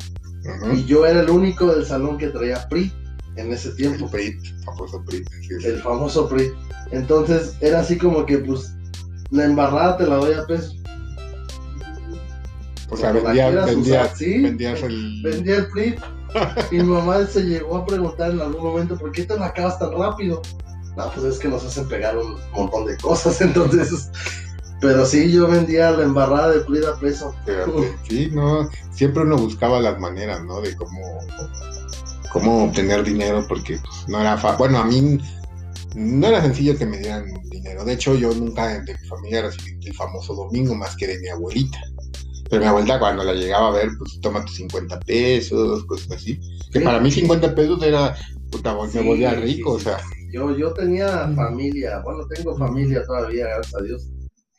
Y 0.73 0.85
yo 0.85 1.07
era 1.07 1.21
el 1.21 1.31
único 1.31 1.67
del 1.67 1.85
salón 1.85 2.19
que 2.19 2.29
traía 2.29 2.69
PRI 2.69 2.93
en 3.37 3.53
ese 3.53 3.71
El 3.71 3.77
tiempo. 3.77 4.11
PRIT, 4.11 4.65
famoso 4.65 5.05
PRIT. 5.05 5.29
sí, 5.29 5.49
sí. 5.61 5.67
el 5.67 5.81
famoso 5.81 6.29
PRI. 6.29 6.53
Entonces 6.93 7.57
era 7.61 7.81
así 7.81 7.99
como 7.99 8.25
que 8.27 8.39
pues 8.39 8.76
la 9.31 9.45
embarrada 9.45 9.97
te 9.97 10.07
la 10.07 10.17
doy 10.17 10.35
a 10.35 10.47
peso. 10.47 10.75
O 12.91 12.97
sea, 12.97 13.13
vendía, 13.13 13.51
vendía, 13.51 14.03
usar, 14.03 14.17
¿sí? 14.17 14.41
vendías 14.41 14.83
el... 14.83 15.23
Vendía 15.23 15.57
el 15.57 15.69
PRI 15.69 15.97
y 16.71 16.77
mi 16.77 16.85
mamá 16.85 17.27
se 17.27 17.43
llegó 17.43 17.79
a 17.79 17.87
preguntar 17.87 18.31
en 18.31 18.41
algún 18.41 18.63
momento 18.63 18.97
¿por 18.97 19.11
qué 19.11 19.25
te 19.25 19.37
la 19.39 19.47
acabas 19.47 19.79
tan 19.79 19.93
rápido? 19.93 20.41
No, 20.97 21.11
pues 21.13 21.27
es 21.27 21.39
que 21.39 21.49
nos 21.49 21.65
hacen 21.65 21.89
pegar 21.89 22.17
un 22.17 22.37
montón 22.53 22.87
de 22.87 22.97
cosas, 22.99 23.41
entonces... 23.41 24.11
Pero 24.79 25.07
sí, 25.07 25.33
yo 25.33 25.49
vendía 25.49 25.91
la 25.91 26.05
embarrada 26.05 26.51
de 26.51 26.61
PRI 26.61 26.85
a 26.85 27.01
peso. 27.01 27.35
Sí, 28.07 28.29
no, 28.31 28.69
siempre 28.91 29.23
uno 29.23 29.39
buscaba 29.39 29.81
las 29.81 29.99
maneras, 29.99 30.45
¿no? 30.45 30.61
De 30.61 30.77
cómo, 30.77 31.01
cómo 32.31 32.65
obtener 32.65 33.03
dinero, 33.03 33.43
porque 33.49 33.79
pues, 33.79 34.09
no 34.09 34.21
era 34.21 34.37
fácil. 34.37 34.59
Bueno, 34.59 34.79
a 34.79 34.85
mí 34.85 35.19
no 35.97 36.27
era 36.27 36.43
sencillo 36.43 36.77
que 36.77 36.85
me 36.87 36.99
dieran 36.99 37.25
dinero. 37.51 37.85
De 37.85 37.95
hecho, 37.95 38.15
yo 38.15 38.33
nunca 38.35 38.69
de 38.69 38.93
mi 38.95 39.09
familia 39.09 39.43
recibí 39.43 39.87
el 39.87 39.95
famoso 39.95 40.35
domingo 40.35 40.75
más 40.75 40.95
que 40.97 41.07
de 41.07 41.19
mi 41.19 41.29
abuelita. 41.29 41.79
Pero 42.51 42.63
mi 42.63 42.69
abuelita 42.69 42.99
cuando 42.99 43.25
la 43.25 43.33
llegaba 43.33 43.69
a 43.69 43.73
ver, 43.73 43.89
pues 43.99 44.21
toma 44.21 44.45
tus 44.45 44.57
50 44.57 45.01
pesos, 45.01 45.85
cosas 45.87 46.13
así. 46.13 46.39
Que 46.71 46.79
Sí. 46.81 46.85
para 46.85 47.01
mí 47.01 47.11
50 47.11 47.55
pesos 47.55 47.83
era, 47.83 48.15
puta, 48.51 48.77
me 48.81 48.89
Sí, 48.89 48.99
volvía 48.99 49.33
rico, 49.35 49.79
sí, 49.79 49.89
o 49.89 49.91
sea. 49.91 50.01
Yo, 50.33 50.57
yo 50.57 50.73
tenía 50.75 51.27
Mm. 51.27 51.35
familia, 51.35 52.01
bueno, 52.05 52.27
tengo 52.29 52.57
familia 52.57 53.03
todavía, 53.05 53.47
gracias 53.47 53.75
a 53.75 53.83
Dios, 53.83 54.09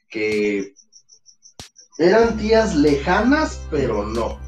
que 0.10 0.74
eran 2.00 2.38
tías 2.38 2.76
lejanas, 2.76 3.62
pero 3.70 4.06
no. 4.06 4.40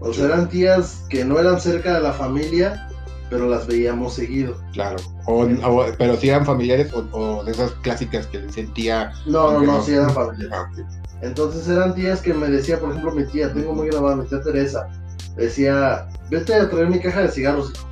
O 0.00 0.12
sea, 0.12 0.26
eran 0.26 0.48
tías 0.48 1.04
que 1.10 1.24
no 1.24 1.38
eran 1.38 1.60
cerca 1.60 1.94
de 1.94 2.00
la 2.02 2.12
familia, 2.12 2.88
pero 3.32 3.48
las 3.48 3.66
veíamos 3.66 4.12
seguido. 4.12 4.54
Claro, 4.74 4.96
o, 5.24 5.44
o- 5.44 5.86
pero 5.96 6.16
si 6.18 6.28
eran 6.28 6.44
familiares 6.44 6.92
o, 6.92 6.98
o 7.12 7.42
de 7.42 7.52
esas 7.52 7.70
clásicas 7.82 8.26
que 8.26 8.40
le 8.40 8.52
sentía. 8.52 9.10
No, 9.24 9.32
no, 9.32 9.38
aunque 9.56 9.66
no, 9.66 9.82
sí 9.82 9.94
eran 9.94 10.10
familia. 10.10 10.48
Ah. 10.52 10.70
Entonces 11.22 11.66
eran 11.66 11.94
tías 11.94 12.20
que 12.20 12.34
me 12.34 12.48
decía, 12.48 12.78
por 12.78 12.90
ejemplo, 12.90 13.12
mi 13.12 13.24
tía, 13.24 13.50
tengo 13.52 13.72
muy 13.74 13.88
grabada, 13.88 14.16
mi 14.16 14.26
tía 14.26 14.42
Teresa, 14.42 14.86
decía, 15.34 16.08
vete 16.30 16.54
a 16.54 16.68
traer 16.68 16.88
mi 16.90 17.00
caja 17.00 17.20
de 17.22 17.28
cigarros. 17.30 17.72
hijo". 17.74 17.88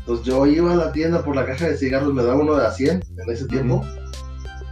Entonces 0.00 0.26
yo 0.26 0.44
iba 0.46 0.72
a 0.72 0.76
la 0.76 0.92
tienda 0.92 1.24
por 1.24 1.34
la 1.36 1.46
caja 1.46 1.66
de 1.68 1.78
cigarros, 1.78 2.12
me 2.12 2.22
daba 2.22 2.40
uno 2.42 2.54
de 2.56 2.66
a 2.66 2.70
100 2.70 3.02
en 3.16 3.30
ese 3.32 3.46
tiempo, 3.46 3.82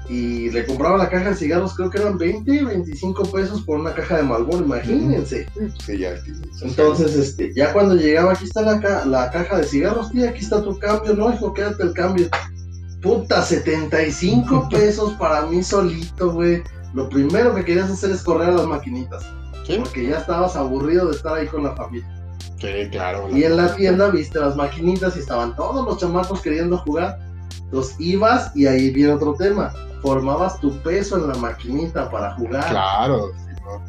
y 0.09 0.51
le 0.51 0.65
compraba 0.65 0.97
la 0.97 1.09
caja 1.11 1.31
de 1.31 1.37
cigarros, 1.37 1.75
creo 1.75 1.91
que 1.91 1.99
eran 1.99 2.17
20, 2.17 2.65
25 2.65 3.25
pesos 3.31 3.61
por 3.63 3.79
una 3.79 3.93
caja 3.93 4.17
de 4.17 4.23
Marlboro, 4.23 4.65
imagínense. 4.65 5.47
Sí, 5.85 5.99
ya. 5.99 6.17
sí, 6.23 6.33
sí. 6.35 6.65
Entonces, 6.65 7.15
este, 7.15 7.53
ya 7.55 7.73
cuando 7.75 7.95
llegaba, 7.95 8.33
aquí 8.33 8.45
está 8.45 8.63
la, 8.63 8.81
ca- 8.81 9.05
la 9.05 9.31
caja 9.31 9.59
de 9.59 9.65
cigarros, 9.65 10.11
tía, 10.11 10.31
aquí 10.31 10.41
está 10.41 10.63
tu 10.63 10.79
cambio, 10.79 11.15
no, 11.15 11.33
hijo, 11.33 11.53
quédate 11.53 11.83
el 11.83 11.93
cambio. 11.93 12.29
Puta, 13.03 13.43
75 13.43 14.69
pesos 14.71 15.13
para 15.15 15.43
mí 15.47 15.63
solito, 15.63 16.33
güey. 16.33 16.63
Lo 16.95 17.09
primero 17.09 17.55
que 17.55 17.65
querías 17.65 17.91
hacer 17.91 18.11
es 18.11 18.23
correr 18.23 18.49
a 18.49 18.53
las 18.53 18.67
maquinitas, 18.67 19.23
Sí, 19.67 19.77
porque 19.79 20.09
ya 20.09 20.17
estabas 20.19 20.57
aburrido 20.57 21.09
de 21.11 21.17
estar 21.17 21.35
ahí 21.35 21.47
con 21.47 21.65
la 21.65 21.77
familia. 21.77 22.09
sí, 22.59 22.89
claro. 22.91 23.29
Y 23.37 23.45
en 23.45 23.57
la 23.59 23.75
tienda 23.77 24.09
viste 24.09 24.41
las 24.41 24.57
maquinitas 24.57 25.15
y 25.17 25.21
estaban 25.21 25.55
todos 25.55 25.85
los 25.85 25.99
chamacos 25.99 26.41
queriendo 26.41 26.79
jugar. 26.79 27.19
Entonces 27.65 27.95
ibas 27.99 28.51
y 28.57 28.65
ahí 28.67 28.91
viene 28.91 29.13
otro 29.13 29.35
tema. 29.35 29.75
Formabas 30.03 30.61
tu 30.61 30.77
peso 30.83 31.17
en 31.17 31.29
la 31.29 31.35
maquinita 31.35 32.11
para 32.11 32.35
jugar. 32.37 32.69
Claro, 32.71 33.33
sí, 33.37 33.63
¿no? 33.65 33.85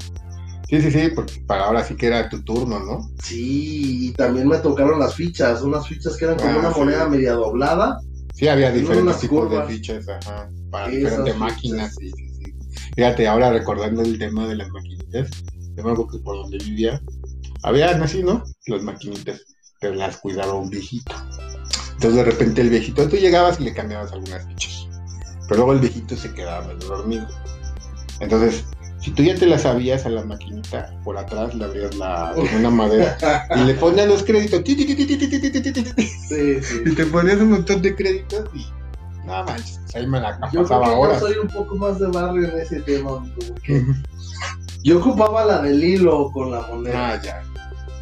sí, 0.67 0.81
sí, 0.81 0.91
sí, 0.91 1.09
porque 1.15 1.41
para 1.47 1.65
ahora 1.65 1.83
sí 1.83 1.95
que 1.95 2.07
era 2.07 2.27
tu 2.29 2.41
turno, 2.43 2.79
¿no? 2.79 3.09
Sí, 3.23 4.07
y 4.09 4.11
también 4.13 4.47
me 4.47 4.57
tocaron 4.57 4.99
las 4.99 5.15
fichas, 5.15 5.61
unas 5.61 5.87
fichas 5.87 6.17
que 6.17 6.25
eran 6.25 6.37
como 6.37 6.49
Ah, 6.51 6.57
una 6.59 6.73
sí. 6.73 6.79
moneda 6.79 7.07
media 7.09 7.33
doblada. 7.33 7.99
Sí, 8.33 8.47
había 8.47 8.71
diferentes 8.71 9.19
tipos 9.19 9.47
curvas. 9.47 9.67
de 9.67 9.73
fichas, 9.73 10.07
ajá, 10.07 10.49
para 10.71 10.87
Esas 10.87 10.99
diferentes 11.01 11.37
máquinas, 11.37 11.95
sí, 11.95 12.11
sí, 12.11 12.29
sí. 12.35 12.53
Fíjate, 12.95 13.27
ahora 13.27 13.51
recordando 13.51 14.01
el 14.01 14.17
tema 14.17 14.47
de 14.47 14.55
las 14.55 14.69
maquinitas, 14.69 15.29
yo 15.75 15.83
me 15.83 15.95
que 15.95 16.17
por 16.19 16.35
donde 16.37 16.57
vivía, 16.57 17.01
había 17.63 17.89
así, 17.91 18.23
¿no? 18.23 18.43
Las 18.67 18.83
maquinitas, 18.83 19.41
pero 19.79 19.95
las 19.95 20.17
cuidaba 20.17 20.53
un 20.53 20.69
viejito. 20.69 21.13
Entonces 21.93 22.15
de 22.15 22.23
repente 22.23 22.61
el 22.61 22.69
viejito, 22.69 23.07
tú 23.09 23.17
llegabas 23.17 23.59
y 23.59 23.63
le 23.63 23.73
cambiabas 23.73 24.13
algunas 24.13 24.45
fichas, 24.47 24.68
pero 25.49 25.57
luego 25.57 25.73
el 25.73 25.79
viejito 25.79 26.15
se 26.15 26.31
quedaba 26.33 26.67
medio 26.67 26.87
dormido. 26.87 27.27
Entonces, 28.19 28.63
si 28.99 29.11
tú 29.11 29.23
ya 29.23 29.35
te 29.35 29.45
la 29.45 29.57
sabías 29.57 30.05
a 30.05 30.09
la 30.09 30.23
maquinita, 30.23 30.93
por 31.03 31.17
atrás 31.17 31.55
le 31.55 31.65
abrías 31.65 31.95
la 31.95 32.35
una 32.57 32.69
madera 32.69 33.17
y 33.55 33.59
le 33.61 33.73
ponías 33.73 34.07
los 34.07 34.23
créditos. 34.23 34.61
Y 34.65 34.75
te 36.95 37.05
ponías 37.07 37.37
un 37.39 37.51
montón 37.51 37.81
de 37.81 37.95
créditos 37.95 38.45
y 38.53 38.67
no 39.25 39.43
manches, 39.43 39.79
pues 39.83 39.95
ahí 39.95 40.07
me 40.07 40.19
la 40.19 40.39
pasaba 40.39 40.51
yo 40.53 40.65
creo 40.65 40.79
que 40.81 41.13
Yo 41.13 41.19
soy 41.19 41.37
un 41.37 41.47
poco 41.47 41.75
más 41.75 41.99
de 41.99 42.07
barrio 42.07 42.49
en 42.49 42.59
ese 42.59 42.81
tema, 42.81 43.23
porque 43.35 43.85
yo 44.83 44.99
ocupaba 44.99 45.45
la 45.45 45.61
del 45.61 45.83
hilo 45.83 46.31
con 46.31 46.51
la 46.51 46.61
moneda. 46.61 47.13
Ah, 47.13 47.21
ya. 47.21 47.43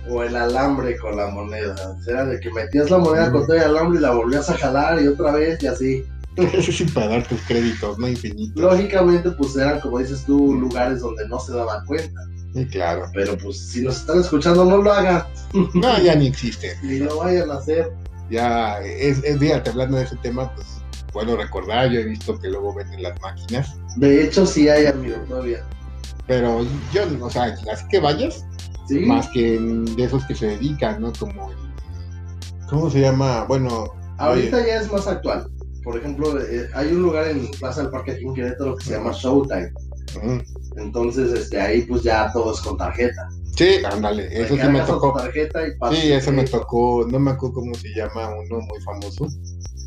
O 0.10 0.24
el 0.24 0.36
alambre 0.36 0.98
con 0.98 1.18
la 1.18 1.28
moneda. 1.28 1.76
O 1.90 2.02
sea, 2.04 2.24
de 2.24 2.40
que 2.40 2.50
metías 2.52 2.90
la 2.90 2.98
moneda 2.98 3.32
con 3.32 3.46
todo 3.46 3.56
el 3.58 3.64
alambre 3.64 4.00
y 4.00 4.02
la 4.02 4.12
volvías 4.12 4.50
a 4.50 4.58
jalar 4.58 5.02
y 5.02 5.08
otra 5.08 5.32
vez 5.34 5.62
y 5.62 5.68
así. 5.68 6.06
Para 6.94 7.08
dar 7.08 7.28
tus 7.28 7.42
créditos, 7.42 7.98
no 7.98 8.08
infinitos. 8.08 8.62
Lógicamente, 8.62 9.32
pues 9.32 9.56
eran, 9.56 9.80
como 9.80 10.00
dices 10.00 10.24
tú, 10.26 10.54
lugares 10.56 11.02
donde 11.02 11.28
no 11.28 11.40
se 11.40 11.54
daban 11.54 11.86
cuenta. 11.86 12.20
Sí, 12.54 12.66
claro. 12.68 13.06
Pero 13.14 13.38
pues 13.38 13.60
si 13.60 13.82
nos 13.82 13.98
están 13.98 14.20
escuchando, 14.20 14.64
no 14.66 14.78
lo 14.78 14.92
hagan 14.94 15.24
No, 15.74 16.00
ya 16.00 16.16
ni 16.16 16.28
existe. 16.28 16.78
ni 16.84 17.00
lo 17.00 17.18
vayan 17.18 17.50
a 17.52 17.56
hacer. 17.56 17.92
Ya, 18.30 18.80
es, 18.82 19.24
es 19.24 19.38
fíjate, 19.40 19.70
hablando 19.70 19.98
de 19.98 20.04
ese 20.04 20.16
tema, 20.18 20.54
pues 20.56 20.68
bueno 21.14 21.36
recordar, 21.38 21.90
yo 21.90 22.00
he 22.02 22.04
visto 22.04 22.38
que 22.40 22.50
luego 22.50 22.74
venden 22.76 23.02
las 23.02 23.20
máquinas, 23.22 23.76
De 23.96 24.24
hecho, 24.24 24.46
sí 24.46 24.68
hay, 24.70 24.86
amigo, 24.86 25.16
todavía. 25.28 25.64
pero 26.28 26.64
yo, 26.94 27.04
o 27.22 27.30
sea, 27.30 27.56
así 27.72 27.86
que 27.90 28.00
vayas, 28.00 28.46
¿Sí? 28.88 29.00
más 29.00 29.28
que 29.30 29.58
de 29.60 30.04
esos 30.04 30.26
que 30.26 30.36
se 30.36 30.48
dedican, 30.48 31.02
¿no? 31.02 31.14
Como 31.18 31.50
el, 31.52 31.58
¿cómo 32.70 32.90
se 32.90 33.00
llama? 33.02 33.46
Bueno, 33.46 33.86
Ahorita 34.18 34.66
ya 34.66 34.82
es 34.82 34.92
más 34.92 35.08
actual. 35.08 35.48
Por 35.88 35.98
ejemplo, 35.98 36.38
eh, 36.42 36.70
hay 36.74 36.92
un 36.92 37.02
lugar 37.02 37.30
en 37.30 37.50
Plaza 37.52 37.84
del 37.84 37.92
Parque 37.92 38.12
aquí 38.12 38.26
en 38.26 38.34
Querétaro 38.34 38.76
que 38.76 38.84
se 38.84 38.92
llama 38.92 39.14
Showtime. 39.14 39.72
Entonces, 40.76 41.32
este, 41.32 41.62
ahí 41.62 41.84
pues 41.84 42.04
ya 42.04 42.30
todo 42.34 42.54
es 42.54 42.60
con 42.60 42.76
tarjeta. 42.76 43.30
sí, 43.56 43.78
ándale, 43.90 44.28
eso 44.38 44.58
sí 44.58 44.68
me 44.68 44.82
tocó. 44.82 45.14
tarjeta 45.14 45.66
y 45.66 45.72
Sí, 45.96 46.12
eso 46.12 46.32
tu 46.32 46.36
me 46.36 46.44
tocó, 46.44 47.08
no 47.10 47.20
me 47.20 47.32
acuerdo 47.32 47.56
cómo 47.56 47.74
se 47.74 47.88
llama 47.96 48.36
uno 48.36 48.60
muy 48.60 48.82
famoso, 48.82 49.30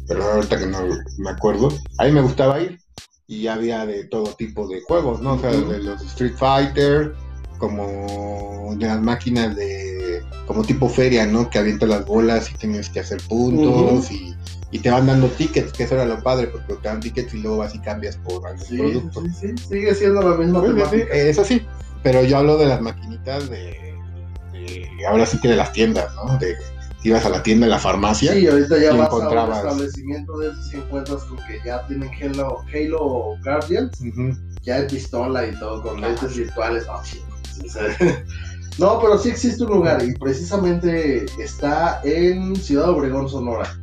pero 0.09 0.25
ahorita 0.25 0.59
que 0.59 0.67
no 0.69 0.79
me 1.19 1.31
acuerdo, 1.33 1.69
ahí 1.99 2.11
me 2.11 2.23
gustaba 2.23 2.59
ir 2.63 2.79
y 3.27 3.49
había 3.49 3.85
de 3.85 4.05
todo 4.05 4.33
tipo 4.37 4.67
de 4.69 4.81
juegos, 4.81 5.21
¿no? 5.21 5.35
O 5.35 5.39
sea, 5.39 5.51
de 5.51 5.83
los 5.83 6.01
Street 6.01 6.35
Fighter, 6.35 7.13
como 7.59 8.75
de 8.79 8.87
las 8.87 9.03
máquinas 9.03 9.55
de, 9.55 10.23
como 10.47 10.63
tipo 10.63 10.89
feria, 10.89 11.27
¿no? 11.27 11.51
Que 11.51 11.59
avientas 11.59 11.91
las 11.91 12.07
bolas 12.07 12.51
y 12.51 12.55
tienes 12.55 12.89
que 12.89 13.01
hacer 13.01 13.21
puntos 13.29 14.11
y, 14.11 14.35
y 14.73 14.79
te 14.79 14.91
van 14.91 15.07
dando 15.07 15.27
tickets, 15.29 15.73
que 15.73 15.83
eso 15.85 15.95
era 15.95 16.05
lo 16.05 16.23
padre, 16.23 16.47
porque 16.47 16.75
te 16.75 16.89
dan 16.89 17.01
tickets 17.01 17.35
y 17.35 17.39
luego 17.39 17.59
vas 17.59 17.75
y 17.75 17.81
cambias 17.81 18.17
por 18.19 18.47
algún 18.47 18.65
Sí, 18.65 18.77
producto. 18.79 19.23
sí, 19.23 19.31
sí, 19.57 19.65
sigue 19.69 19.95
siendo 19.95 20.23
la 20.23 20.37
misma 20.37 20.61
Pues, 20.61 20.73
sí, 20.73 20.77
temática. 20.79 21.15
eh, 21.15 21.31
eso 21.31 21.45
sí, 21.45 21.67
pero 22.03 22.23
yo 22.25 22.39
hablo 22.39 22.57
de 22.57 22.67
las 22.67 22.81
maquinitas 22.81 23.51
de, 23.51 23.77
de- 24.53 24.89
ahora 25.09 25.27
sí 25.27 25.39
que 25.41 25.49
de 25.49 25.57
las 25.57 25.73
tiendas, 25.73 26.15
¿no? 26.15 26.39
De 26.39 26.55
ibas 27.03 27.25
a 27.25 27.31
la 27.31 27.43
tienda, 27.43 27.67
a 27.67 27.71
la 27.71 27.79
farmacia. 27.79 28.33
Sí, 28.33 28.47
ahorita 28.47 28.79
ya 28.79 28.93
y 28.93 28.99
vas 28.99 29.09
a 29.11 29.15
un 29.17 29.23
encontrabas- 29.23 29.57
establecimiento 29.65 30.39
de 30.39 30.49
esos 30.51 30.73
y 30.73 30.77
encuentras 30.77 31.23
con 31.25 31.39
que 31.47 31.59
ya 31.65 31.87
tienen 31.87 32.11
Halo, 32.23 32.59
Halo 32.73 33.37
Guardians, 33.43 33.99
ya 34.63 34.79
en 34.79 34.87
pistola 34.87 35.47
y 35.47 35.59
todo, 35.59 35.83
con 35.83 36.05
Ah. 36.05 36.09
lentes 36.09 36.37
virtuales. 36.37 36.87
No, 36.87 37.03
chicos, 37.03 37.27
o 37.65 37.69
sea, 37.69 38.25
no, 38.79 39.01
pero 39.01 39.19
sí 39.19 39.31
existe 39.31 39.65
un 39.65 39.71
lugar 39.71 40.03
y 40.05 40.13
precisamente 40.15 41.25
está 41.43 42.01
en 42.05 42.55
Ciudad 42.57 42.91
Obregón, 42.91 43.29
Sonora. 43.29 43.79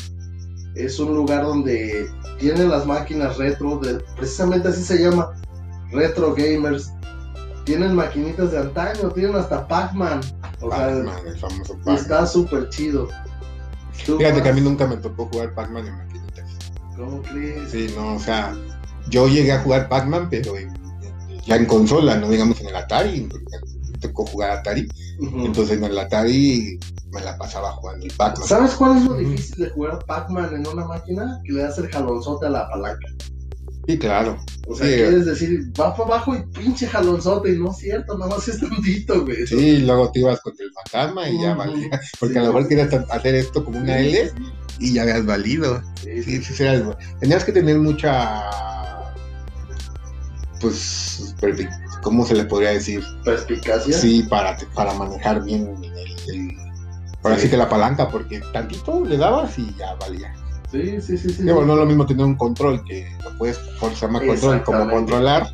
Es 0.78 1.00
un 1.00 1.16
lugar 1.16 1.44
donde 1.44 2.08
tienen 2.40 2.70
las 2.70 2.86
máquinas 2.86 3.38
retro, 3.38 3.80
de, 3.80 3.96
precisamente 4.16 4.68
así 4.68 4.84
se 4.84 5.02
llama, 5.04 5.34
Retro 5.92 6.36
Gamers. 6.36 6.92
Tienen 7.66 7.96
maquinitas 7.96 8.52
de 8.52 8.60
antaño, 8.60 9.10
tienen 9.10 9.36
hasta 9.36 9.68
Pac-Man. 9.68 10.22
O 10.62 10.70
sea, 10.70 10.88
Pac-Man, 10.88 11.28
el 11.28 11.38
famoso 11.38 11.74
Pac-Man. 11.74 11.96
está 11.96 12.26
súper 12.26 12.70
chido. 12.70 13.10
Fíjate 13.92 14.42
que 14.42 14.50
a 14.50 14.54
mí 14.54 14.62
nunca 14.62 14.88
me 14.88 14.98
tocó 14.98 15.26
jugar 15.26 15.54
Pac-Man 15.54 15.88
en 15.88 15.98
maquinitas. 15.98 16.46
¿Cómo 16.96 17.22
crees? 17.24 17.72
Sí, 17.72 17.92
no, 17.96 18.16
o 18.16 18.20
sea, 18.20 18.56
yo 19.10 19.28
llegué 19.28 19.52
a 19.52 19.60
jugar 19.60 19.90
Pac-Man, 19.90 20.28
pero 20.30 20.54
ya 21.46 21.56
en 21.56 21.66
consola, 21.66 22.18
no 22.18 22.30
digamos 22.30 22.62
en 22.62 22.68
el 22.68 22.76
Atari. 22.76 23.28
Me 23.92 24.00
tocó 24.00 24.26
jugar 24.26 24.52
Atari. 24.52 24.88
Entonces 25.20 25.78
en 25.78 25.86
el 25.86 25.98
Atari 25.98 26.80
me 27.12 27.22
la 27.22 27.38
pasaba 27.38 27.72
jugando 27.74 28.06
el 28.06 28.12
Pac-Man. 28.14 28.48
¿Sabes 28.48 28.72
cuál 28.74 28.98
es 28.98 29.04
lo 29.06 29.14
difícil 29.16 29.64
de 29.66 29.70
jugar 29.72 30.00
Pac-Man 30.06 30.54
en 30.56 30.68
una 30.68 30.86
máquina? 30.86 31.40
Que 31.46 31.54
le 31.54 31.62
das 31.64 31.78
el 31.78 31.90
jalonzote 31.90 32.48
a 32.48 32.50
la 32.50 32.70
palanca. 32.70 33.08
Sí, 33.88 33.98
claro. 33.98 34.38
O 34.68 34.76
sea, 34.76 34.86
Sí. 34.86 34.94
quieres 34.96 35.26
decir, 35.26 35.72
va 35.80 35.96
para 35.96 36.10
abajo 36.16 36.36
y 36.36 36.46
pinche 36.48 36.86
jalonzote, 36.88 37.54
y 37.54 37.58
no 37.58 37.72
es 37.72 37.78
cierto, 37.78 38.18
nada 38.18 38.36
más 38.36 38.46
es 38.50 38.60
tantito, 38.60 39.24
güey. 39.24 39.48
Sí, 39.48 39.56
y 39.56 39.78
luego 39.86 40.12
te 40.12 40.20
ibas 40.20 40.42
contra 40.42 40.66
el 40.66 40.72
fantasma 40.74 41.30
y 41.30 41.42
ya 41.42 41.56
valía. 41.56 41.90
Porque 42.20 42.34
Sí. 42.34 42.40
a 42.40 42.44
lo 42.44 42.48
mejor 42.54 42.68
querías 42.68 42.94
hacer 42.94 43.36
esto 43.36 43.64
como 43.64 43.80
una 43.80 43.98
L 44.00 44.30
y 44.80 44.94
ya 44.94 45.04
habías 45.04 45.26
valido. 45.26 45.82
Sí, 46.04 46.42
Sí. 46.44 46.64
Tenías 47.22 47.46
que 47.46 47.54
tener 47.54 47.78
mucha. 47.80 48.44
Pues. 50.60 51.34
¿Cómo 52.02 52.26
se 52.26 52.36
le 52.36 52.46
podría 52.46 52.72
decir? 52.72 53.02
Perspicacia. 53.24 53.98
Sí, 53.98 54.24
para, 54.30 54.58
para 54.74 54.94
manejar 54.96 55.44
bien 55.44 55.74
el. 55.82 56.36
el- 56.36 56.67
ahora 57.28 57.38
sí. 57.38 57.44
Sí. 57.44 57.50
que 57.52 57.58
la 57.58 57.70
palanca, 57.70 58.10
porque 58.10 58.42
tantito 58.52 59.04
le 59.06 59.18
dabas 59.18 59.58
y 59.60 59.74
ya 59.78 59.96
valía. 59.96 60.34
sí, 60.72 61.02
sí, 61.02 61.18
sí. 61.18 61.30
sí. 61.30 61.44
Digo, 61.44 61.64
no 61.66 61.74
es 61.74 61.80
lo 61.80 61.86
mismo 61.86 62.06
tener 62.06 62.26
un 62.26 62.36
control 62.36 62.84
que 62.86 63.08
lo 63.24 63.38
puedes, 63.38 63.58
se 63.58 63.96
llama 63.96 64.20
control, 64.20 64.64
como 64.64 64.90
controlar, 64.90 65.54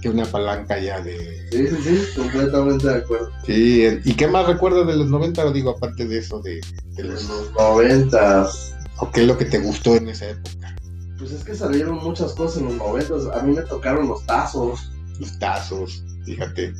que 0.00 0.10
una 0.10 0.24
palanca 0.26 0.78
ya 0.78 1.00
de. 1.00 1.48
Sí, 1.50 1.68
sí, 1.68 1.76
sí, 1.82 2.20
completamente 2.20 2.88
de 2.88 2.96
acuerdo. 2.96 3.30
Sí, 3.46 3.86
¿y 4.04 4.14
qué 4.14 4.26
más 4.26 4.46
recuerdas 4.46 4.86
de 4.86 4.96
los 4.96 5.08
90? 5.08 5.52
Digo, 5.52 5.70
aparte 5.70 6.06
de 6.06 6.18
eso, 6.18 6.40
de, 6.40 6.60
de 6.96 7.04
los. 7.04 7.28
los 7.28 7.52
noventas. 7.52 8.74
¿O 8.98 9.10
qué 9.10 9.22
es 9.22 9.26
lo 9.26 9.38
que 9.38 9.46
te 9.46 9.58
gustó 9.58 9.96
en 9.96 10.08
esa 10.08 10.30
época? 10.30 10.76
Pues 11.18 11.32
es 11.32 11.44
que 11.44 11.54
salieron 11.54 11.96
muchas 12.02 12.32
cosas 12.34 12.58
en 12.58 12.66
los 12.66 12.74
noventas. 12.76 13.26
A 13.34 13.42
mí 13.42 13.54
me 13.54 13.62
tocaron 13.62 14.08
los 14.08 14.24
tazos. 14.26 14.92
Los 15.18 15.38
tazos, 15.38 16.04
fíjate. 16.24 16.74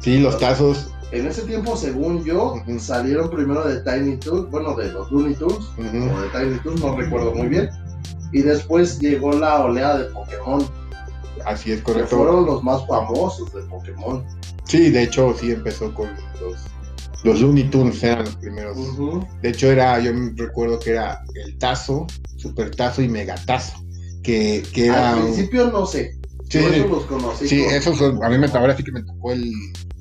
Sí, 0.00 0.18
los 0.18 0.38
tazos. 0.38 0.90
En 1.10 1.26
ese 1.26 1.42
tiempo, 1.42 1.74
según 1.76 2.22
yo, 2.24 2.54
salieron 2.78 3.30
primero 3.30 3.66
de 3.66 3.80
Tiny 3.80 4.16
Toons, 4.18 4.50
bueno, 4.50 4.74
de 4.76 4.92
los 4.92 5.10
Looney 5.10 5.34
Tunes, 5.34 5.56
o 5.78 5.82
de 5.82 6.28
Tiny 6.38 6.58
Toons, 6.62 6.80
no 6.82 6.96
recuerdo 6.96 7.34
muy 7.34 7.48
bien. 7.48 7.70
Y 8.32 8.42
después 8.42 8.98
llegó 8.98 9.32
la 9.32 9.64
oleada 9.64 9.98
de 10.00 10.04
Pokémon, 10.10 10.62
Así 11.46 11.72
es, 11.72 11.78
que 11.78 11.84
correcto. 11.84 12.16
fueron 12.18 12.44
los 12.44 12.62
más 12.62 12.86
famosos 12.86 13.52
de 13.54 13.62
Pokémon. 13.62 14.22
Sí, 14.64 14.90
de 14.90 15.04
hecho, 15.04 15.34
sí 15.38 15.52
empezó 15.52 15.94
con 15.94 16.08
los, 16.42 16.56
los 17.24 17.40
Looney 17.40 17.64
Tunes, 17.70 18.02
eran 18.02 18.24
los 18.26 18.36
primeros. 18.36 18.76
De 19.40 19.48
hecho, 19.48 19.70
era, 19.70 19.98
yo 20.00 20.12
me 20.12 20.32
recuerdo 20.36 20.78
que 20.78 20.90
era 20.90 21.22
el 21.46 21.56
tazo, 21.56 22.06
super 22.36 22.74
tazo 22.74 23.00
y 23.00 23.08
megatazo. 23.08 23.78
Que, 24.22 24.62
que 24.74 24.86
era. 24.88 25.14
Al 25.14 25.22
principio 25.22 25.70
no 25.70 25.86
sé, 25.86 26.18
Sí, 26.50 26.58
yo 26.60 26.68
sí. 26.68 26.74
esos 26.76 26.90
los 26.90 27.04
conocí. 27.04 27.48
Sí, 27.48 27.64
con- 27.64 27.74
esos 27.74 27.98
son- 27.98 28.22
a 28.24 28.28
mí 28.28 28.36
me 28.36 28.46
ahora 28.48 28.76
sí 28.76 28.82
que 28.84 28.92
me 28.92 29.02
tocó 29.02 29.32
el 29.32 29.50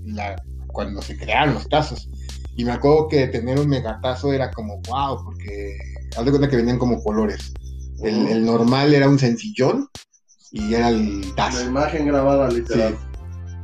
la, 0.06 0.36
cuando 0.78 1.02
se 1.02 1.18
crearon 1.18 1.56
los 1.56 1.68
tazos. 1.68 2.08
Y 2.56 2.64
me 2.64 2.72
acuerdo 2.72 3.08
que 3.08 3.26
tener 3.30 3.60
un 3.60 3.68
megatazo 3.68 4.32
era 4.32 4.52
como 4.52 4.80
wow, 4.88 5.24
porque 5.26 5.76
haz 6.16 6.24
de 6.24 6.30
cuenta 6.30 6.48
que 6.48 6.56
venían 6.58 6.78
como 6.78 7.02
colores. 7.04 7.52
El, 8.04 8.46
normal 8.46 8.94
era 8.94 9.10
un 9.10 9.18
sencillón 9.18 9.88
y 10.52 10.76
era 10.76 10.90
el 10.90 11.22
La 11.30 11.36
tazo. 11.36 11.66
imagen 11.66 12.06
grabada 12.06 12.48
literal. 12.52 12.96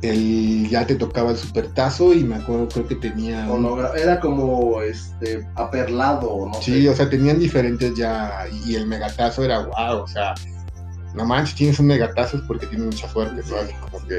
El, 0.02 0.68
ya 0.68 0.84
te 0.88 0.96
tocaba 0.96 1.30
el 1.30 1.36
super 1.36 1.68
tazo 1.68 2.12
y 2.12 2.24
me 2.24 2.34
acuerdo 2.34 2.68
creo 2.68 2.88
que 2.88 2.96
tenía 2.96 3.48
un- 3.48 3.78
Era 3.96 4.18
como 4.18 4.82
este 4.82 5.46
aperlado, 5.54 6.48
no 6.52 6.60
Sí, 6.60 6.82
sé. 6.82 6.88
o 6.88 6.96
sea, 6.96 7.08
tenían 7.08 7.38
diferentes 7.38 7.94
ya, 7.96 8.46
y 8.66 8.74
el 8.74 8.88
megatazo 8.88 9.44
era 9.44 9.60
wow, 9.60 10.02
o 10.02 10.06
sea, 10.08 10.34
no 11.14 11.24
manches, 11.24 11.54
tienes 11.54 11.78
un 11.78 11.86
megatazo 11.86 12.42
porque 12.48 12.66
tienes 12.66 12.86
mucha 12.86 13.08
suerte, 13.08 13.40
¿no? 13.48 13.88
Como 13.88 14.04
que, 14.08 14.18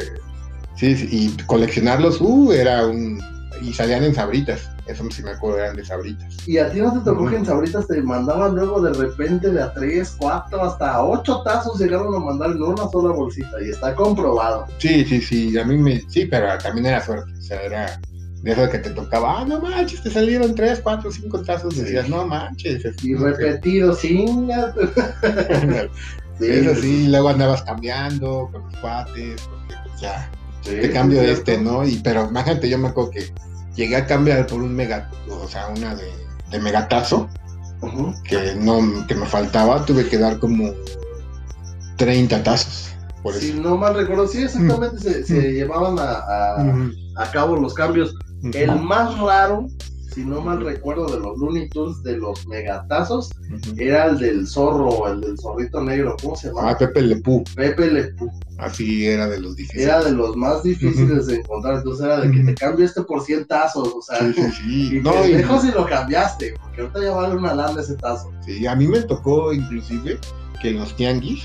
sí, 0.75 0.95
sí, 0.95 1.07
y 1.11 1.43
coleccionarlos, 1.43 2.19
uh, 2.21 2.51
era 2.51 2.85
un, 2.87 3.19
y 3.61 3.73
salían 3.73 4.03
en 4.03 4.13
sabritas, 4.15 4.69
eso 4.87 5.03
sí 5.09 5.23
me 5.23 5.31
acuerdo, 5.31 5.59
eran 5.59 5.75
de 5.75 5.83
sabritas. 5.85 6.47
Y 6.47 6.57
a 6.57 6.71
ti 6.71 6.79
no 6.79 6.93
te 6.93 6.99
tocó 6.99 7.25
que 7.27 7.37
en 7.37 7.45
Sabritas 7.45 7.87
te 7.87 8.01
mandaban 8.01 8.53
luego 8.55 8.81
de 8.81 8.93
repente 8.93 9.49
de 9.49 9.61
a 9.63 9.73
tres, 9.73 10.15
cuatro, 10.19 10.61
hasta 10.63 11.03
ocho 11.03 11.41
tazos 11.43 11.79
llegaron 11.79 12.13
a 12.13 12.19
mandar 12.19 12.51
en 12.51 12.61
una 12.61 12.87
sola 12.89 13.13
bolsita 13.13 13.61
y 13.65 13.69
está 13.71 13.95
comprobado. 13.95 14.67
Sí, 14.77 15.03
sí, 15.05 15.21
sí, 15.21 15.57
a 15.57 15.63
mí 15.63 15.77
me, 15.77 16.01
sí, 16.09 16.25
pero 16.25 16.55
también 16.59 16.85
era 16.87 17.03
suerte, 17.03 17.31
o 17.37 17.41
sea, 17.41 17.61
era 17.63 17.99
de 18.43 18.51
eso 18.51 18.69
que 18.69 18.77
te 18.77 18.91
tocaba, 18.91 19.39
ah, 19.39 19.45
no 19.45 19.59
manches, 19.59 20.03
te 20.03 20.11
salieron 20.11 20.53
tres, 20.53 20.79
cuatro, 20.83 21.11
cinco 21.11 21.41
tazos, 21.41 21.75
decías, 21.77 22.07
no 22.07 22.27
manches. 22.27 22.85
es 22.85 23.03
Y 23.03 23.15
que- 23.15 23.19
repetido, 23.23 23.95
sin. 23.95 24.47
Sí, 26.39 26.47
Eso 26.49 26.75
sí, 26.81 27.07
luego 27.07 27.29
andabas 27.29 27.63
cambiando 27.63 28.49
con 28.51 28.63
los 28.63 28.75
cuates, 28.81 29.41
porque 29.41 29.73
pues 29.87 30.01
ya, 30.01 30.29
sí, 30.65 30.71
te 30.81 30.91
cambio 30.91 31.21
sí, 31.21 31.27
este. 31.29 31.57
¿no? 31.57 31.85
Y 31.87 31.97
pero 31.97 32.27
imagínate, 32.29 32.69
yo 32.69 32.77
me 32.77 32.89
acuerdo 32.89 33.11
que 33.11 33.31
llegué 33.75 33.95
a 33.95 34.05
cambiar 34.07 34.45
por 34.47 34.61
un 34.61 34.73
mega, 34.75 35.09
o 35.29 35.47
sea, 35.47 35.67
una 35.67 35.95
de, 35.95 36.05
de 36.51 36.59
megatazo, 36.59 37.29
que 38.27 38.55
no, 38.59 39.05
que 39.07 39.15
me 39.15 39.25
faltaba, 39.25 39.85
tuve 39.85 40.07
que 40.07 40.17
dar 40.17 40.39
como 40.39 40.71
30 41.97 42.43
tazos. 42.43 42.89
por 43.21 43.33
si 43.35 43.49
eso. 43.51 43.61
no 43.61 43.77
mal 43.77 43.95
recuerdo, 43.95 44.27
sí, 44.27 44.43
exactamente 44.43 44.99
se, 44.99 45.23
se 45.23 45.53
llevaban 45.53 45.97
a, 45.99 46.11
a- 47.17 47.31
cabo 47.31 47.55
los 47.55 47.73
cambios. 47.73 48.15
El 48.53 48.75
más 48.81 49.17
raro, 49.19 49.67
si 50.15 50.23
no 50.23 50.39
mal 50.39 50.63
recuerdo, 50.63 51.05
de 51.07 51.19
los 51.19 51.37
Looney 51.37 51.67
Tunes, 51.69 52.01
de 52.01 52.17
los 52.17 52.47
megatazos, 52.47 53.29
era 53.77 54.05
el 54.05 54.17
del 54.17 54.47
zorro, 54.47 55.07
el 55.11 55.19
del 55.19 55.37
zorrito 55.37 55.83
negro, 55.83 56.15
¿cómo 56.21 56.37
se 56.37 56.47
llama? 56.47 56.69
Ah, 56.71 56.77
Pepe 56.77 57.01
Le 57.01 57.17
Pú, 57.17 57.43
Pepe 57.53 57.91
Le 57.91 58.03
Pew. 58.13 58.31
así 58.57 59.05
era 59.07 59.27
de 59.27 59.41
los 59.41 59.57
difíciles. 59.57 59.85
Era 59.85 60.01
de 60.05 60.11
los 60.13 60.37
más 60.37 60.63
difíciles 60.63 61.27
de 61.27 61.35
encontrar, 61.35 61.75
entonces 61.79 62.05
era 62.05 62.21
de 62.21 62.31
que 62.31 62.39
te 62.39 62.55
cambio 62.55 62.85
este 62.85 63.01
por 63.03 63.21
100 63.21 63.45
tazos, 63.47 63.89
o 63.93 64.01
sea, 64.01 64.19
Sí, 64.19 64.33
sí, 64.33 64.51
sí. 64.51 64.89
y 64.97 65.01
No, 65.01 65.13
no, 65.13 65.27
y- 65.27 65.33
lejos 65.33 65.61
si 65.63 65.71
lo 65.71 65.85
cambiaste, 65.85 66.53
porque 66.61 66.81
ahorita 66.81 67.03
ya 67.03 67.11
vale 67.11 67.35
una 67.35 67.53
lana 67.53 67.81
ese 67.81 67.95
tazo. 67.95 68.31
Sí, 68.45 68.65
a 68.65 68.73
mí 68.73 68.87
me 68.87 69.01
tocó 69.01 69.51
inclusive 69.51 70.17
que 70.61 70.69
en 70.69 70.79
los 70.79 70.95
tianguis 70.95 71.43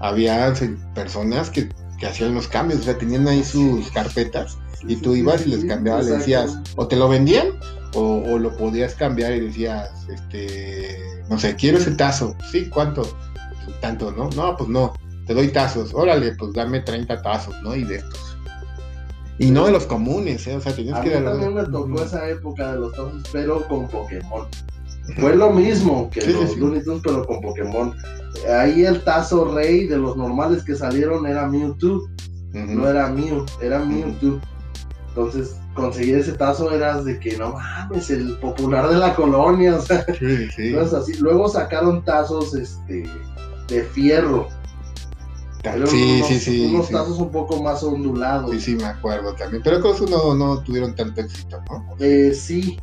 había 0.00 0.52
personas 0.94 1.48
que, 1.48 1.68
que 2.04 2.10
hacían 2.10 2.34
los 2.34 2.48
cambios, 2.48 2.80
o 2.80 2.82
sea, 2.82 2.98
tenían 2.98 3.26
ahí 3.26 3.42
sus 3.42 3.90
carpetas 3.90 4.58
y 4.86 4.96
tú 4.96 5.14
ibas 5.14 5.46
y 5.46 5.48
les 5.48 5.64
cambiabas, 5.64 6.04
le 6.04 6.18
decías, 6.18 6.58
o 6.76 6.86
te 6.86 6.96
lo 6.96 7.08
vendían 7.08 7.46
o, 7.94 8.22
o 8.26 8.38
lo 8.38 8.54
podías 8.58 8.94
cambiar 8.94 9.32
y 9.32 9.40
decías, 9.40 9.90
este, 10.10 10.98
no 11.30 11.38
sé, 11.38 11.56
quiero 11.56 11.78
ese 11.78 11.92
tazo, 11.92 12.36
sí, 12.52 12.68
¿cuánto? 12.68 13.08
Tanto, 13.80 14.12
¿no? 14.12 14.28
No, 14.36 14.54
pues 14.54 14.68
no, 14.68 14.92
te 15.26 15.32
doy 15.32 15.48
tazos, 15.48 15.94
órale, 15.94 16.34
pues 16.36 16.52
dame 16.52 16.80
30 16.80 17.22
tazos, 17.22 17.54
¿no? 17.62 17.74
Y 17.74 17.84
de 17.84 17.96
estos. 17.96 18.36
Y 19.38 19.50
no 19.50 19.64
de 19.64 19.72
los 19.72 19.86
comunes, 19.86 20.46
¿eh? 20.46 20.56
O 20.56 20.60
sea, 20.60 20.76
tenías 20.76 20.98
A 20.98 21.00
que 21.00 21.08
mí 21.08 21.24
también 21.24 21.54
me 21.54 21.64
tocó 21.64 22.02
esa 22.02 22.28
época 22.28 22.72
de 22.74 22.80
los 22.80 22.92
tazos, 22.92 23.22
pero 23.32 23.66
con 23.66 23.88
Pokémon. 23.88 24.46
Fue 25.18 25.34
lo 25.34 25.50
mismo 25.50 26.10
que 26.10 26.20
Sí, 26.20 26.32
sí, 26.32 26.38
los 26.38 26.50
sí. 26.50 26.60
Looney 26.60 26.84
Tunes, 26.84 27.00
pero 27.02 27.26
con 27.26 27.40
Pokémon. 27.40 27.96
Ahí 28.48 28.84
el 28.84 29.02
tazo 29.04 29.54
rey 29.54 29.86
de 29.86 29.96
los 29.96 30.16
normales 30.16 30.64
que 30.64 30.74
salieron 30.74 31.26
era 31.26 31.46
Mewtwo, 31.46 32.08
no 32.52 32.88
era 32.88 33.08
Mew, 33.08 33.44
era 33.60 33.80
Mewtwo. 33.80 34.40
Entonces, 35.08 35.56
conseguir 35.74 36.16
ese 36.16 36.32
tazo 36.32 36.72
era 36.72 37.02
de 37.02 37.18
que 37.20 37.36
no 37.36 37.52
mames, 37.52 38.10
el 38.10 38.36
popular 38.38 38.88
de 38.88 38.96
la 38.96 39.14
colonia, 39.14 39.76
o 39.76 39.80
sea, 39.80 40.04
Sí, 40.18 40.48
sí. 40.50 40.72
cosas 40.74 41.02
así. 41.02 41.14
Luego 41.18 41.48
sacaron 41.48 42.04
tazos 42.04 42.54
este, 42.54 43.04
de 43.68 43.82
fierro. 43.82 44.48
Sí, 45.86 46.16
unos, 46.16 46.28
sí, 46.28 46.38
sí. 46.40 46.66
Unos 46.66 46.86
sí. 46.88 46.92
tazos 46.92 47.18
un 47.18 47.30
poco 47.30 47.62
más 47.62 47.82
ondulados. 47.82 48.50
Sí, 48.50 48.60
sí, 48.60 48.76
me 48.76 48.84
acuerdo 48.84 49.34
también. 49.34 49.62
Pero 49.62 49.80
con 49.80 49.94
eso 49.94 50.06
no, 50.06 50.34
no 50.34 50.62
tuvieron 50.62 50.94
tanto 50.94 51.22
éxito, 51.22 51.62
¿no? 51.70 51.96
Eh, 52.00 52.34
sí, 52.34 52.76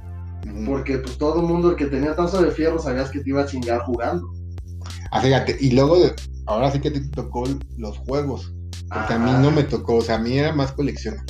porque 0.65 0.97
pues 0.97 1.17
todo 1.17 1.41
el 1.41 1.47
mundo 1.47 1.71
el 1.71 1.75
que 1.75 1.85
tenía 1.85 2.15
tazo 2.15 2.41
de 2.41 2.49
fierro 2.49 2.79
sabías 2.79 3.11
que 3.11 3.19
te 3.19 3.29
iba 3.29 3.41
a 3.41 3.45
chingar 3.45 3.81
jugando. 3.81 4.33
Ah, 5.11 5.21
fíjate, 5.21 5.57
y 5.59 5.71
luego, 5.71 5.97
ahora 6.45 6.71
sí 6.71 6.79
que 6.79 6.91
te 6.91 7.01
tocó 7.01 7.43
los 7.77 7.97
juegos. 7.99 8.51
Porque 8.93 9.13
a 9.13 9.19
mí 9.19 9.31
no 9.41 9.51
me 9.51 9.63
tocó, 9.63 9.95
o 9.97 10.01
sea, 10.01 10.15
a 10.15 10.19
mí 10.19 10.37
era 10.37 10.53
más 10.53 10.71
coleccionar. 10.73 11.23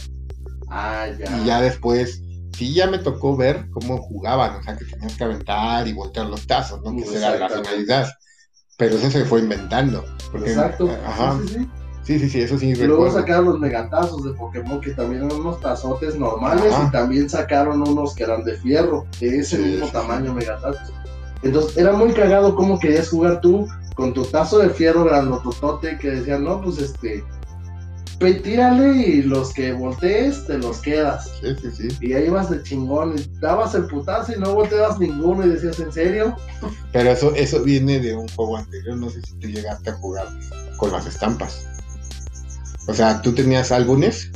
Ah, 0.70 1.06
ya. 1.20 1.38
Y 1.38 1.46
ya 1.46 1.62
después, 1.62 2.22
sí, 2.58 2.74
ya 2.74 2.88
me 2.88 2.98
tocó 2.98 3.36
ver 3.38 3.70
cómo 3.72 3.98
jugaban, 3.98 4.56
o 4.56 4.64
sea, 4.64 4.76
que 4.78 4.86
tenías 4.86 5.16
que 5.16 5.24
aventar 5.24 5.88
y 5.88 5.94
voltear 5.94 6.26
los 6.28 6.48
tazos, 6.48 6.82
¿no? 6.84 6.96
Que 6.96 7.02
esa 7.04 7.36
era 7.36 7.50
la 7.50 7.50
finalidad. 7.50 8.10
Pero 8.78 8.96
eso 8.96 9.12
se 9.12 9.26
fue 9.26 9.42
inventando. 9.42 10.04
Porque, 10.32 10.50
Exacto. 10.52 10.90
Ajá. 11.06 11.38
Sí, 11.40 11.48
sí, 11.48 11.54
sí. 11.60 11.70
Sí, 12.04 12.18
sí, 12.20 12.30
sí, 12.32 12.42
eso 12.42 12.58
sí 12.58 12.70
Y 12.70 12.76
luego 12.76 13.06
recuerdo. 13.06 13.20
sacaron 13.20 13.46
los 13.46 13.60
megatazos 13.60 14.24
de 14.24 14.32
Pokémon, 14.34 14.82
que 14.82 14.90
también 14.92 15.24
eran 15.24 15.40
unos 15.40 15.60
tazotes 15.62 16.16
normales, 16.16 16.74
Ajá. 16.74 16.88
y 16.88 16.92
también 16.92 17.30
sacaron 17.30 17.88
unos 17.88 18.16
que 18.16 18.24
eran 18.24 18.44
de 18.44 18.58
fierro, 18.58 19.06
de 19.20 19.38
ese 19.38 19.58
Sí, 19.58 19.62
mismo 19.64 19.86
sí, 19.86 19.92
tamaño 19.92 20.34
megatazos. 20.34 20.92
Entonces 21.44 21.78
era 21.78 21.94
muy 21.94 22.14
cagado 22.14 22.56
cómo 22.56 22.80
querías 22.80 23.10
jugar 23.10 23.42
tú 23.42 23.68
con 23.96 24.14
tu 24.14 24.24
tazo 24.26 24.60
de 24.60 24.70
fierro 24.70 25.04
grandototote 25.04 25.98
que 25.98 26.12
decían, 26.12 26.44
no, 26.44 26.62
pues 26.62 26.78
este, 26.78 27.24
tírale 28.44 28.98
y 28.98 29.22
los 29.24 29.54
que 29.54 29.74
voltees 29.74 30.46
te 30.46 30.58
los 30.58 30.80
quedas. 30.80 31.32
Sí, 31.42 31.56
sí, 31.62 31.72
sí. 31.72 31.98
Y 32.02 32.14
ahí 32.14 32.28
ibas 32.28 32.50
de 32.50 32.62
chingón, 32.62 33.18
y 33.18 33.40
dabas 33.40 33.74
el 33.74 33.86
putazo 33.88 34.34
y 34.34 34.40
no 34.40 34.54
volteabas 34.54 35.00
ninguno 35.00 35.46
y 35.46 35.50
decías, 35.50 35.80
¿en 35.80 35.92
serio? 35.92 36.36
Pero 36.92 37.10
eso, 37.10 37.34
eso 37.36 37.64
viene 37.64 38.00
de 38.00 38.16
un 38.16 38.28
juego 38.30 38.58
anterior, 38.58 38.98
no 38.98 39.10
sé 39.10 39.22
si 39.22 39.34
tú 39.40 39.48
llegaste 39.48 39.90
a 39.90 39.94
jugar 39.94 40.28
con 40.78 40.92
las 40.92 41.08
estampas. 41.08 41.66
O 42.88 42.94
sea, 42.94 43.22
tú 43.22 43.34
tenías 43.34 43.72
álbumes 43.72 44.32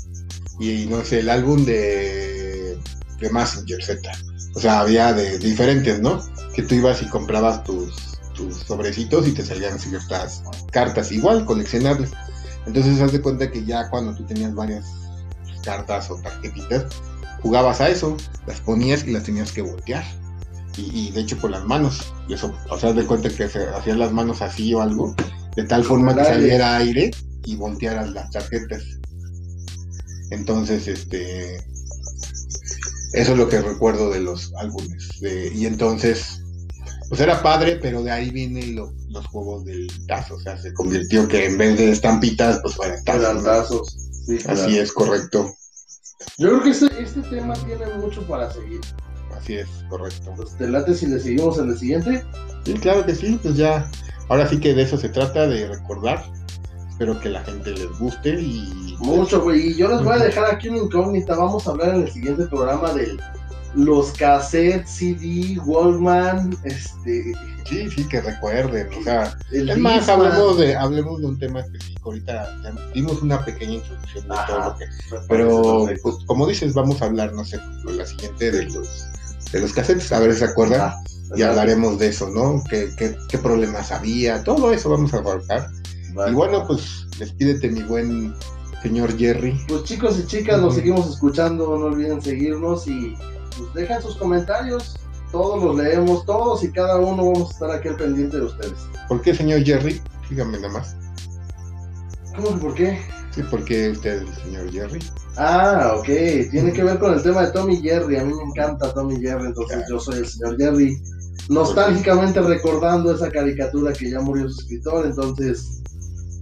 y 0.60 0.86
no 0.88 1.04
sé, 1.04 1.20
el 1.20 1.30
álbum 1.30 1.65
de, 1.65 2.78
de 3.20 3.30
Messenger 3.30 3.84
Z. 3.84 4.12
O 4.56 4.60
sea, 4.60 4.80
había 4.80 5.13
de 5.13 5.38
diferentes, 5.39 6.00
¿no? 6.00 6.22
Que 6.56 6.63
tú 6.63 6.76
ibas 6.76 7.02
y 7.02 7.08
comprabas 7.10 7.63
tus, 7.63 7.94
tus 8.34 8.56
sobrecitos 8.58 9.28
y 9.28 9.32
te 9.34 9.46
salían 9.46 9.78
ciertas 9.80 10.44
cartas, 10.72 11.12
igual, 11.12 11.46
coleccionables. 11.46 12.12
Entonces, 12.65 13.00
haz 13.02 13.12
de 13.12 13.22
cuenta 13.22 13.52
que 13.52 13.63
ya 13.65 13.89
cuando 13.89 14.15
tú 14.15 14.24
tenías 14.26 14.54
varias 14.56 14.86
cartas 15.63 16.10
o 16.10 16.15
tarjetitas, 16.15 16.86
jugabas 17.41 17.82
a 17.82 17.89
eso, 17.89 18.15
las 18.48 18.60
ponías 18.62 19.04
y 19.06 19.12
las 19.12 19.24
tenías 19.24 19.52
que 19.52 19.62
voltear. 19.62 20.04
Y, 20.78 21.08
y 21.08 21.12
de 21.12 21.22
hecho 21.22 21.39
con 21.39 21.52
las 21.52 21.63
manos. 21.65 22.13
Y 22.28 22.34
eso, 22.34 22.54
o 22.70 22.78
sea, 22.78 22.89
haz 22.89 22.96
de 22.96 23.06
cuenta 23.06 23.30
que 23.30 23.48
se 23.48 23.68
hacían 23.70 24.00
las 24.00 24.12
manos 24.12 24.41
así 24.41 24.74
o 24.74 24.82
algo, 24.82 25.15
de 25.56 25.63
tal 25.63 25.84
forma 25.84 26.13
que 26.15 26.24
saliera 26.26 26.76
aire 26.78 27.12
y 27.46 27.56
voltearas 27.56 28.10
las 28.12 28.30
tarjetas. 28.32 28.82
Entonces, 30.32 30.88
este. 30.88 31.58
Eso 33.13 33.32
es 33.32 33.38
lo 33.38 33.48
que 33.48 33.62
recuerdo 33.62 34.10
de 34.10 34.20
los 34.20 34.54
álbumes. 34.56 35.22
de- 35.22 35.54
y 35.54 35.65
entonces, 35.65 36.41
pues 37.10 37.22
era 37.22 37.41
padre, 37.44 37.78
pero 37.82 38.02
de 38.04 38.12
ahí 38.12 38.30
vienen 38.30 38.76
lo- 38.76 38.94
los 39.10 39.26
juegos 39.28 39.65
del 39.65 39.88
tazo. 40.08 40.36
O 40.36 40.39
sea, 40.39 40.58
se 40.58 40.74
convirtió 40.74 41.28
que 41.28 41.46
en 41.46 41.58
vez 41.58 41.78
de 41.78 41.91
estampitas, 41.91 42.60
pues 42.62 42.76
fueran 42.76 43.04
tazos. 43.04 43.44
Tazos. 43.44 43.96
Sí, 44.26 44.38
claro. 44.38 44.62
Así 44.62 44.78
es, 44.80 44.91
correcto. 44.91 45.54
Yo 46.38 46.48
creo 46.50 46.63
que 46.63 46.70
este, 46.72 46.86
este 47.02 47.22
tema 47.22 47.54
tiene 47.65 47.86
mucho 48.00 48.22
para 48.28 48.52
seguir. 48.52 48.82
Así 49.38 49.56
es, 49.56 49.68
correcto. 49.89 50.34
Pues, 50.36 50.58
¿Te 50.58 50.68
late 50.68 50.96
si 50.96 51.06
le 51.08 51.20
seguimos 51.20 51.60
en 51.60 51.70
el 51.70 51.78
siguiente? 51.78 52.24
Sí, 52.65 52.74
claro 52.74 53.06
que 53.06 53.13
sí, 53.13 53.39
pues 53.41 53.56
ya. 53.56 53.89
Ahora 54.30 54.50
sí 54.50 54.60
que 54.60 54.74
de 54.74 54.82
eso 54.84 54.98
se 54.98 55.10
trata, 55.10 55.48
de 55.48 55.68
recordar. 55.68 56.24
Espero 56.89 57.20
que 57.20 57.30
la 57.30 57.44
gente 57.44 57.72
les 57.72 57.89
guste 58.00 58.30
y. 58.41 58.96
Mucho, 59.00 59.41
güey. 59.44 59.68
Y 59.72 59.76
yo 59.76 59.89
les 59.89 60.02
voy 60.04 60.13
a 60.15 60.24
dejar 60.24 60.46
aquí 60.52 60.70
una 60.70 60.80
incógnita. 60.80 61.36
Vamos 61.36 61.68
a 61.68 61.72
hablar 61.72 61.94
en 61.96 62.02
el 62.04 62.12
siguiente 62.12 62.46
programa 62.48 62.91
de 62.94 63.18
los 63.76 64.12
cassettes, 64.14 64.90
CD, 64.90 65.60
Walkman, 65.66 66.58
este. 66.64 67.34
Sí, 67.68 67.90
sí, 67.90 68.08
que 68.08 68.22
recuerden. 68.22 68.88
O 69.00 69.04
sea, 69.04 69.38
es 69.52 69.78
más, 69.78 70.08
hablemos 70.08 70.60
de, 70.60 70.76
hablemos 70.76 71.20
de 71.20 71.26
un 71.28 71.40
tema 71.40 71.62
específico. 71.62 72.10
Ahorita 72.12 72.56
ya 72.64 72.74
dimos 72.94 73.22
una 73.22 73.44
pequeña 73.44 73.74
introducción 73.74 74.28
de 74.28 74.34
Ajá. 74.34 74.48
todo 74.48 74.60
lo 74.60 74.78
que. 74.78 74.86
Pero, 75.28 75.88
pues, 76.04 76.16
como 76.26 76.48
dices, 76.48 76.74
vamos 76.74 77.02
a 77.02 77.06
hablar, 77.06 77.34
no 77.34 77.44
sé, 77.44 77.60
la 77.86 78.06
siguiente 78.06 78.52
de 78.52 78.64
los 78.66 79.08
de 79.52 79.62
los 79.62 79.74
cassettes, 79.74 80.12
a 80.12 80.20
ver 80.20 80.34
si 80.34 80.40
se 80.40 80.46
acuerdan. 80.46 80.94
Y 81.36 81.42
hablaremos 81.42 81.98
de 81.98 82.08
eso, 82.10 82.30
¿no? 82.30 82.64
¿Qué, 82.70 82.90
qué, 82.98 83.18
qué 83.28 83.38
problemas 83.40 83.92
había? 83.92 84.44
Todo 84.44 84.72
eso 84.72 84.90
vamos 84.92 85.14
a 85.14 85.18
abarcar. 85.18 85.68
Vale. 86.14 86.32
Y 86.32 86.36
bueno, 86.36 86.66
pues, 86.68 87.08
despídete, 87.18 87.70
mi 87.70 87.82
buen 87.82 88.34
señor 88.84 89.18
Jerry. 89.18 89.60
Pues 89.68 89.84
chicos 89.84 90.20
y 90.20 90.28
chicas, 90.28 90.62
nos 90.62 90.74
Ujú. 90.74 90.76
seguimos 90.76 91.10
escuchando. 91.10 91.66
No 91.80 91.86
olviden 91.86 92.22
seguirnos 92.22 92.88
y 92.88 93.16
pues, 93.58 93.74
dejan 93.74 94.02
sus 94.02 94.15
comentarios. 94.18 94.98
Todos 95.32 95.63
los 95.63 95.76
leemos, 95.76 96.26
todos 96.26 96.63
y 96.63 96.72
cada 96.72 96.98
uno 96.98 97.32
vamos 97.32 97.50
a 97.50 97.54
estar 97.54 97.72
aquí 97.72 97.89
al 97.89 97.98
pendiente 97.98 98.38
de 98.38 98.44
ustedes. 98.46 98.74
¿Por 99.10 99.22
qué, 99.22 99.36
señor 99.36 99.63
Jerry? 99.63 100.02
Dígame 100.30 100.60
nada 100.60 100.74
más. 100.74 100.96
¿Cómo 102.36 102.50
que 102.54 102.58
por 102.58 102.74
qué? 102.76 103.00
Sí, 103.32 103.44
¿por 103.44 103.65
qué 103.65 103.89
usted, 103.89 104.22
el 104.22 104.34
señor 104.36 104.72
Jerry? 104.72 105.00
Ah, 105.38 105.96
ok. 105.98 106.06
Tiene 106.52 106.72
que 106.72 106.84
ver 106.84 107.00
con 107.00 107.13
el 107.13 107.22
tema 107.22 107.41
de 107.41 107.52
Tommy 107.52 107.78
Jerry. 107.82 108.18
A 108.18 108.24
mí 108.24 108.34
me 108.34 108.44
encanta 108.44 108.94
Tommy 108.94 109.20
Jerry, 109.20 109.48
entonces 109.48 109.78
Claro. 109.78 109.89
yo 109.94 110.00
soy 110.00 110.20
el 110.20 110.28
señor 110.28 110.58
Jerry. 110.58 111.02
Nostálgicamente 111.50 112.39
recordando 112.41 113.13
esa 113.13 113.30
caricatura 113.30 113.91
que 113.94 114.10
ya 114.10 114.20
murió 114.22 114.50
su 114.50 114.62
escritor, 114.62 115.06
entonces, 115.06 115.82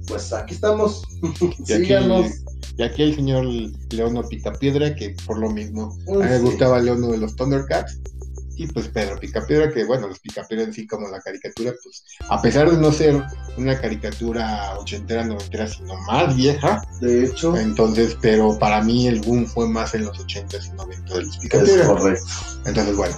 pues 0.07 0.31
aquí 0.33 0.53
estamos. 0.53 1.03
Aquí, 1.23 1.65
Síganos. 1.65 2.27
Y 2.77 2.83
aquí 2.83 3.03
el 3.03 3.15
señor 3.15 3.45
Leono 3.91 4.27
Picapiedra, 4.27 4.95
que 4.95 5.15
por 5.25 5.37
lo 5.37 5.49
mismo, 5.49 5.95
a 6.07 6.11
mí 6.11 6.17
me 6.17 6.39
gustaba 6.39 6.79
Leono 6.79 7.07
de 7.07 7.17
los 7.17 7.35
Thundercats. 7.35 7.99
Y 8.55 8.67
pues 8.67 8.87
Pedro 8.89 9.19
Picapiedra, 9.19 9.71
que 9.71 9.83
bueno, 9.83 10.07
los 10.07 10.19
Picapiedra 10.19 10.63
en 10.63 10.73
sí 10.73 10.85
como 10.85 11.07
la 11.07 11.19
caricatura, 11.21 11.73
pues 11.83 12.03
a 12.29 12.39
pesar 12.39 12.69
de 12.69 12.77
no 12.77 12.91
ser 12.91 13.19
una 13.57 13.79
caricatura 13.81 14.77
ochentera, 14.77 15.25
noventera, 15.25 15.65
sino 15.67 15.95
más 16.01 16.35
vieja, 16.35 16.83
De 17.01 17.25
hecho, 17.25 17.57
entonces, 17.57 18.15
pero 18.21 18.57
para 18.59 18.83
mí 18.83 19.07
el 19.07 19.21
boom 19.21 19.47
fue 19.47 19.67
más 19.67 19.95
en 19.95 20.05
los 20.05 20.19
ochentas 20.19 20.67
y 20.67 20.71
noventas 20.77 21.17
de 21.17 21.25
los 21.25 21.37
Picapiedra. 21.39 21.87
correcto. 21.87 22.25
Entonces, 22.65 22.95
bueno, 22.95 23.15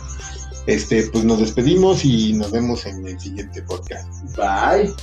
este, 0.67 1.03
pues 1.11 1.25
nos 1.25 1.39
despedimos 1.39 2.05
y 2.05 2.33
nos 2.33 2.51
vemos 2.51 2.85
en 2.85 3.05
el 3.05 3.19
siguiente 3.19 3.61
podcast. 3.63 4.07
Bye. 4.37 4.93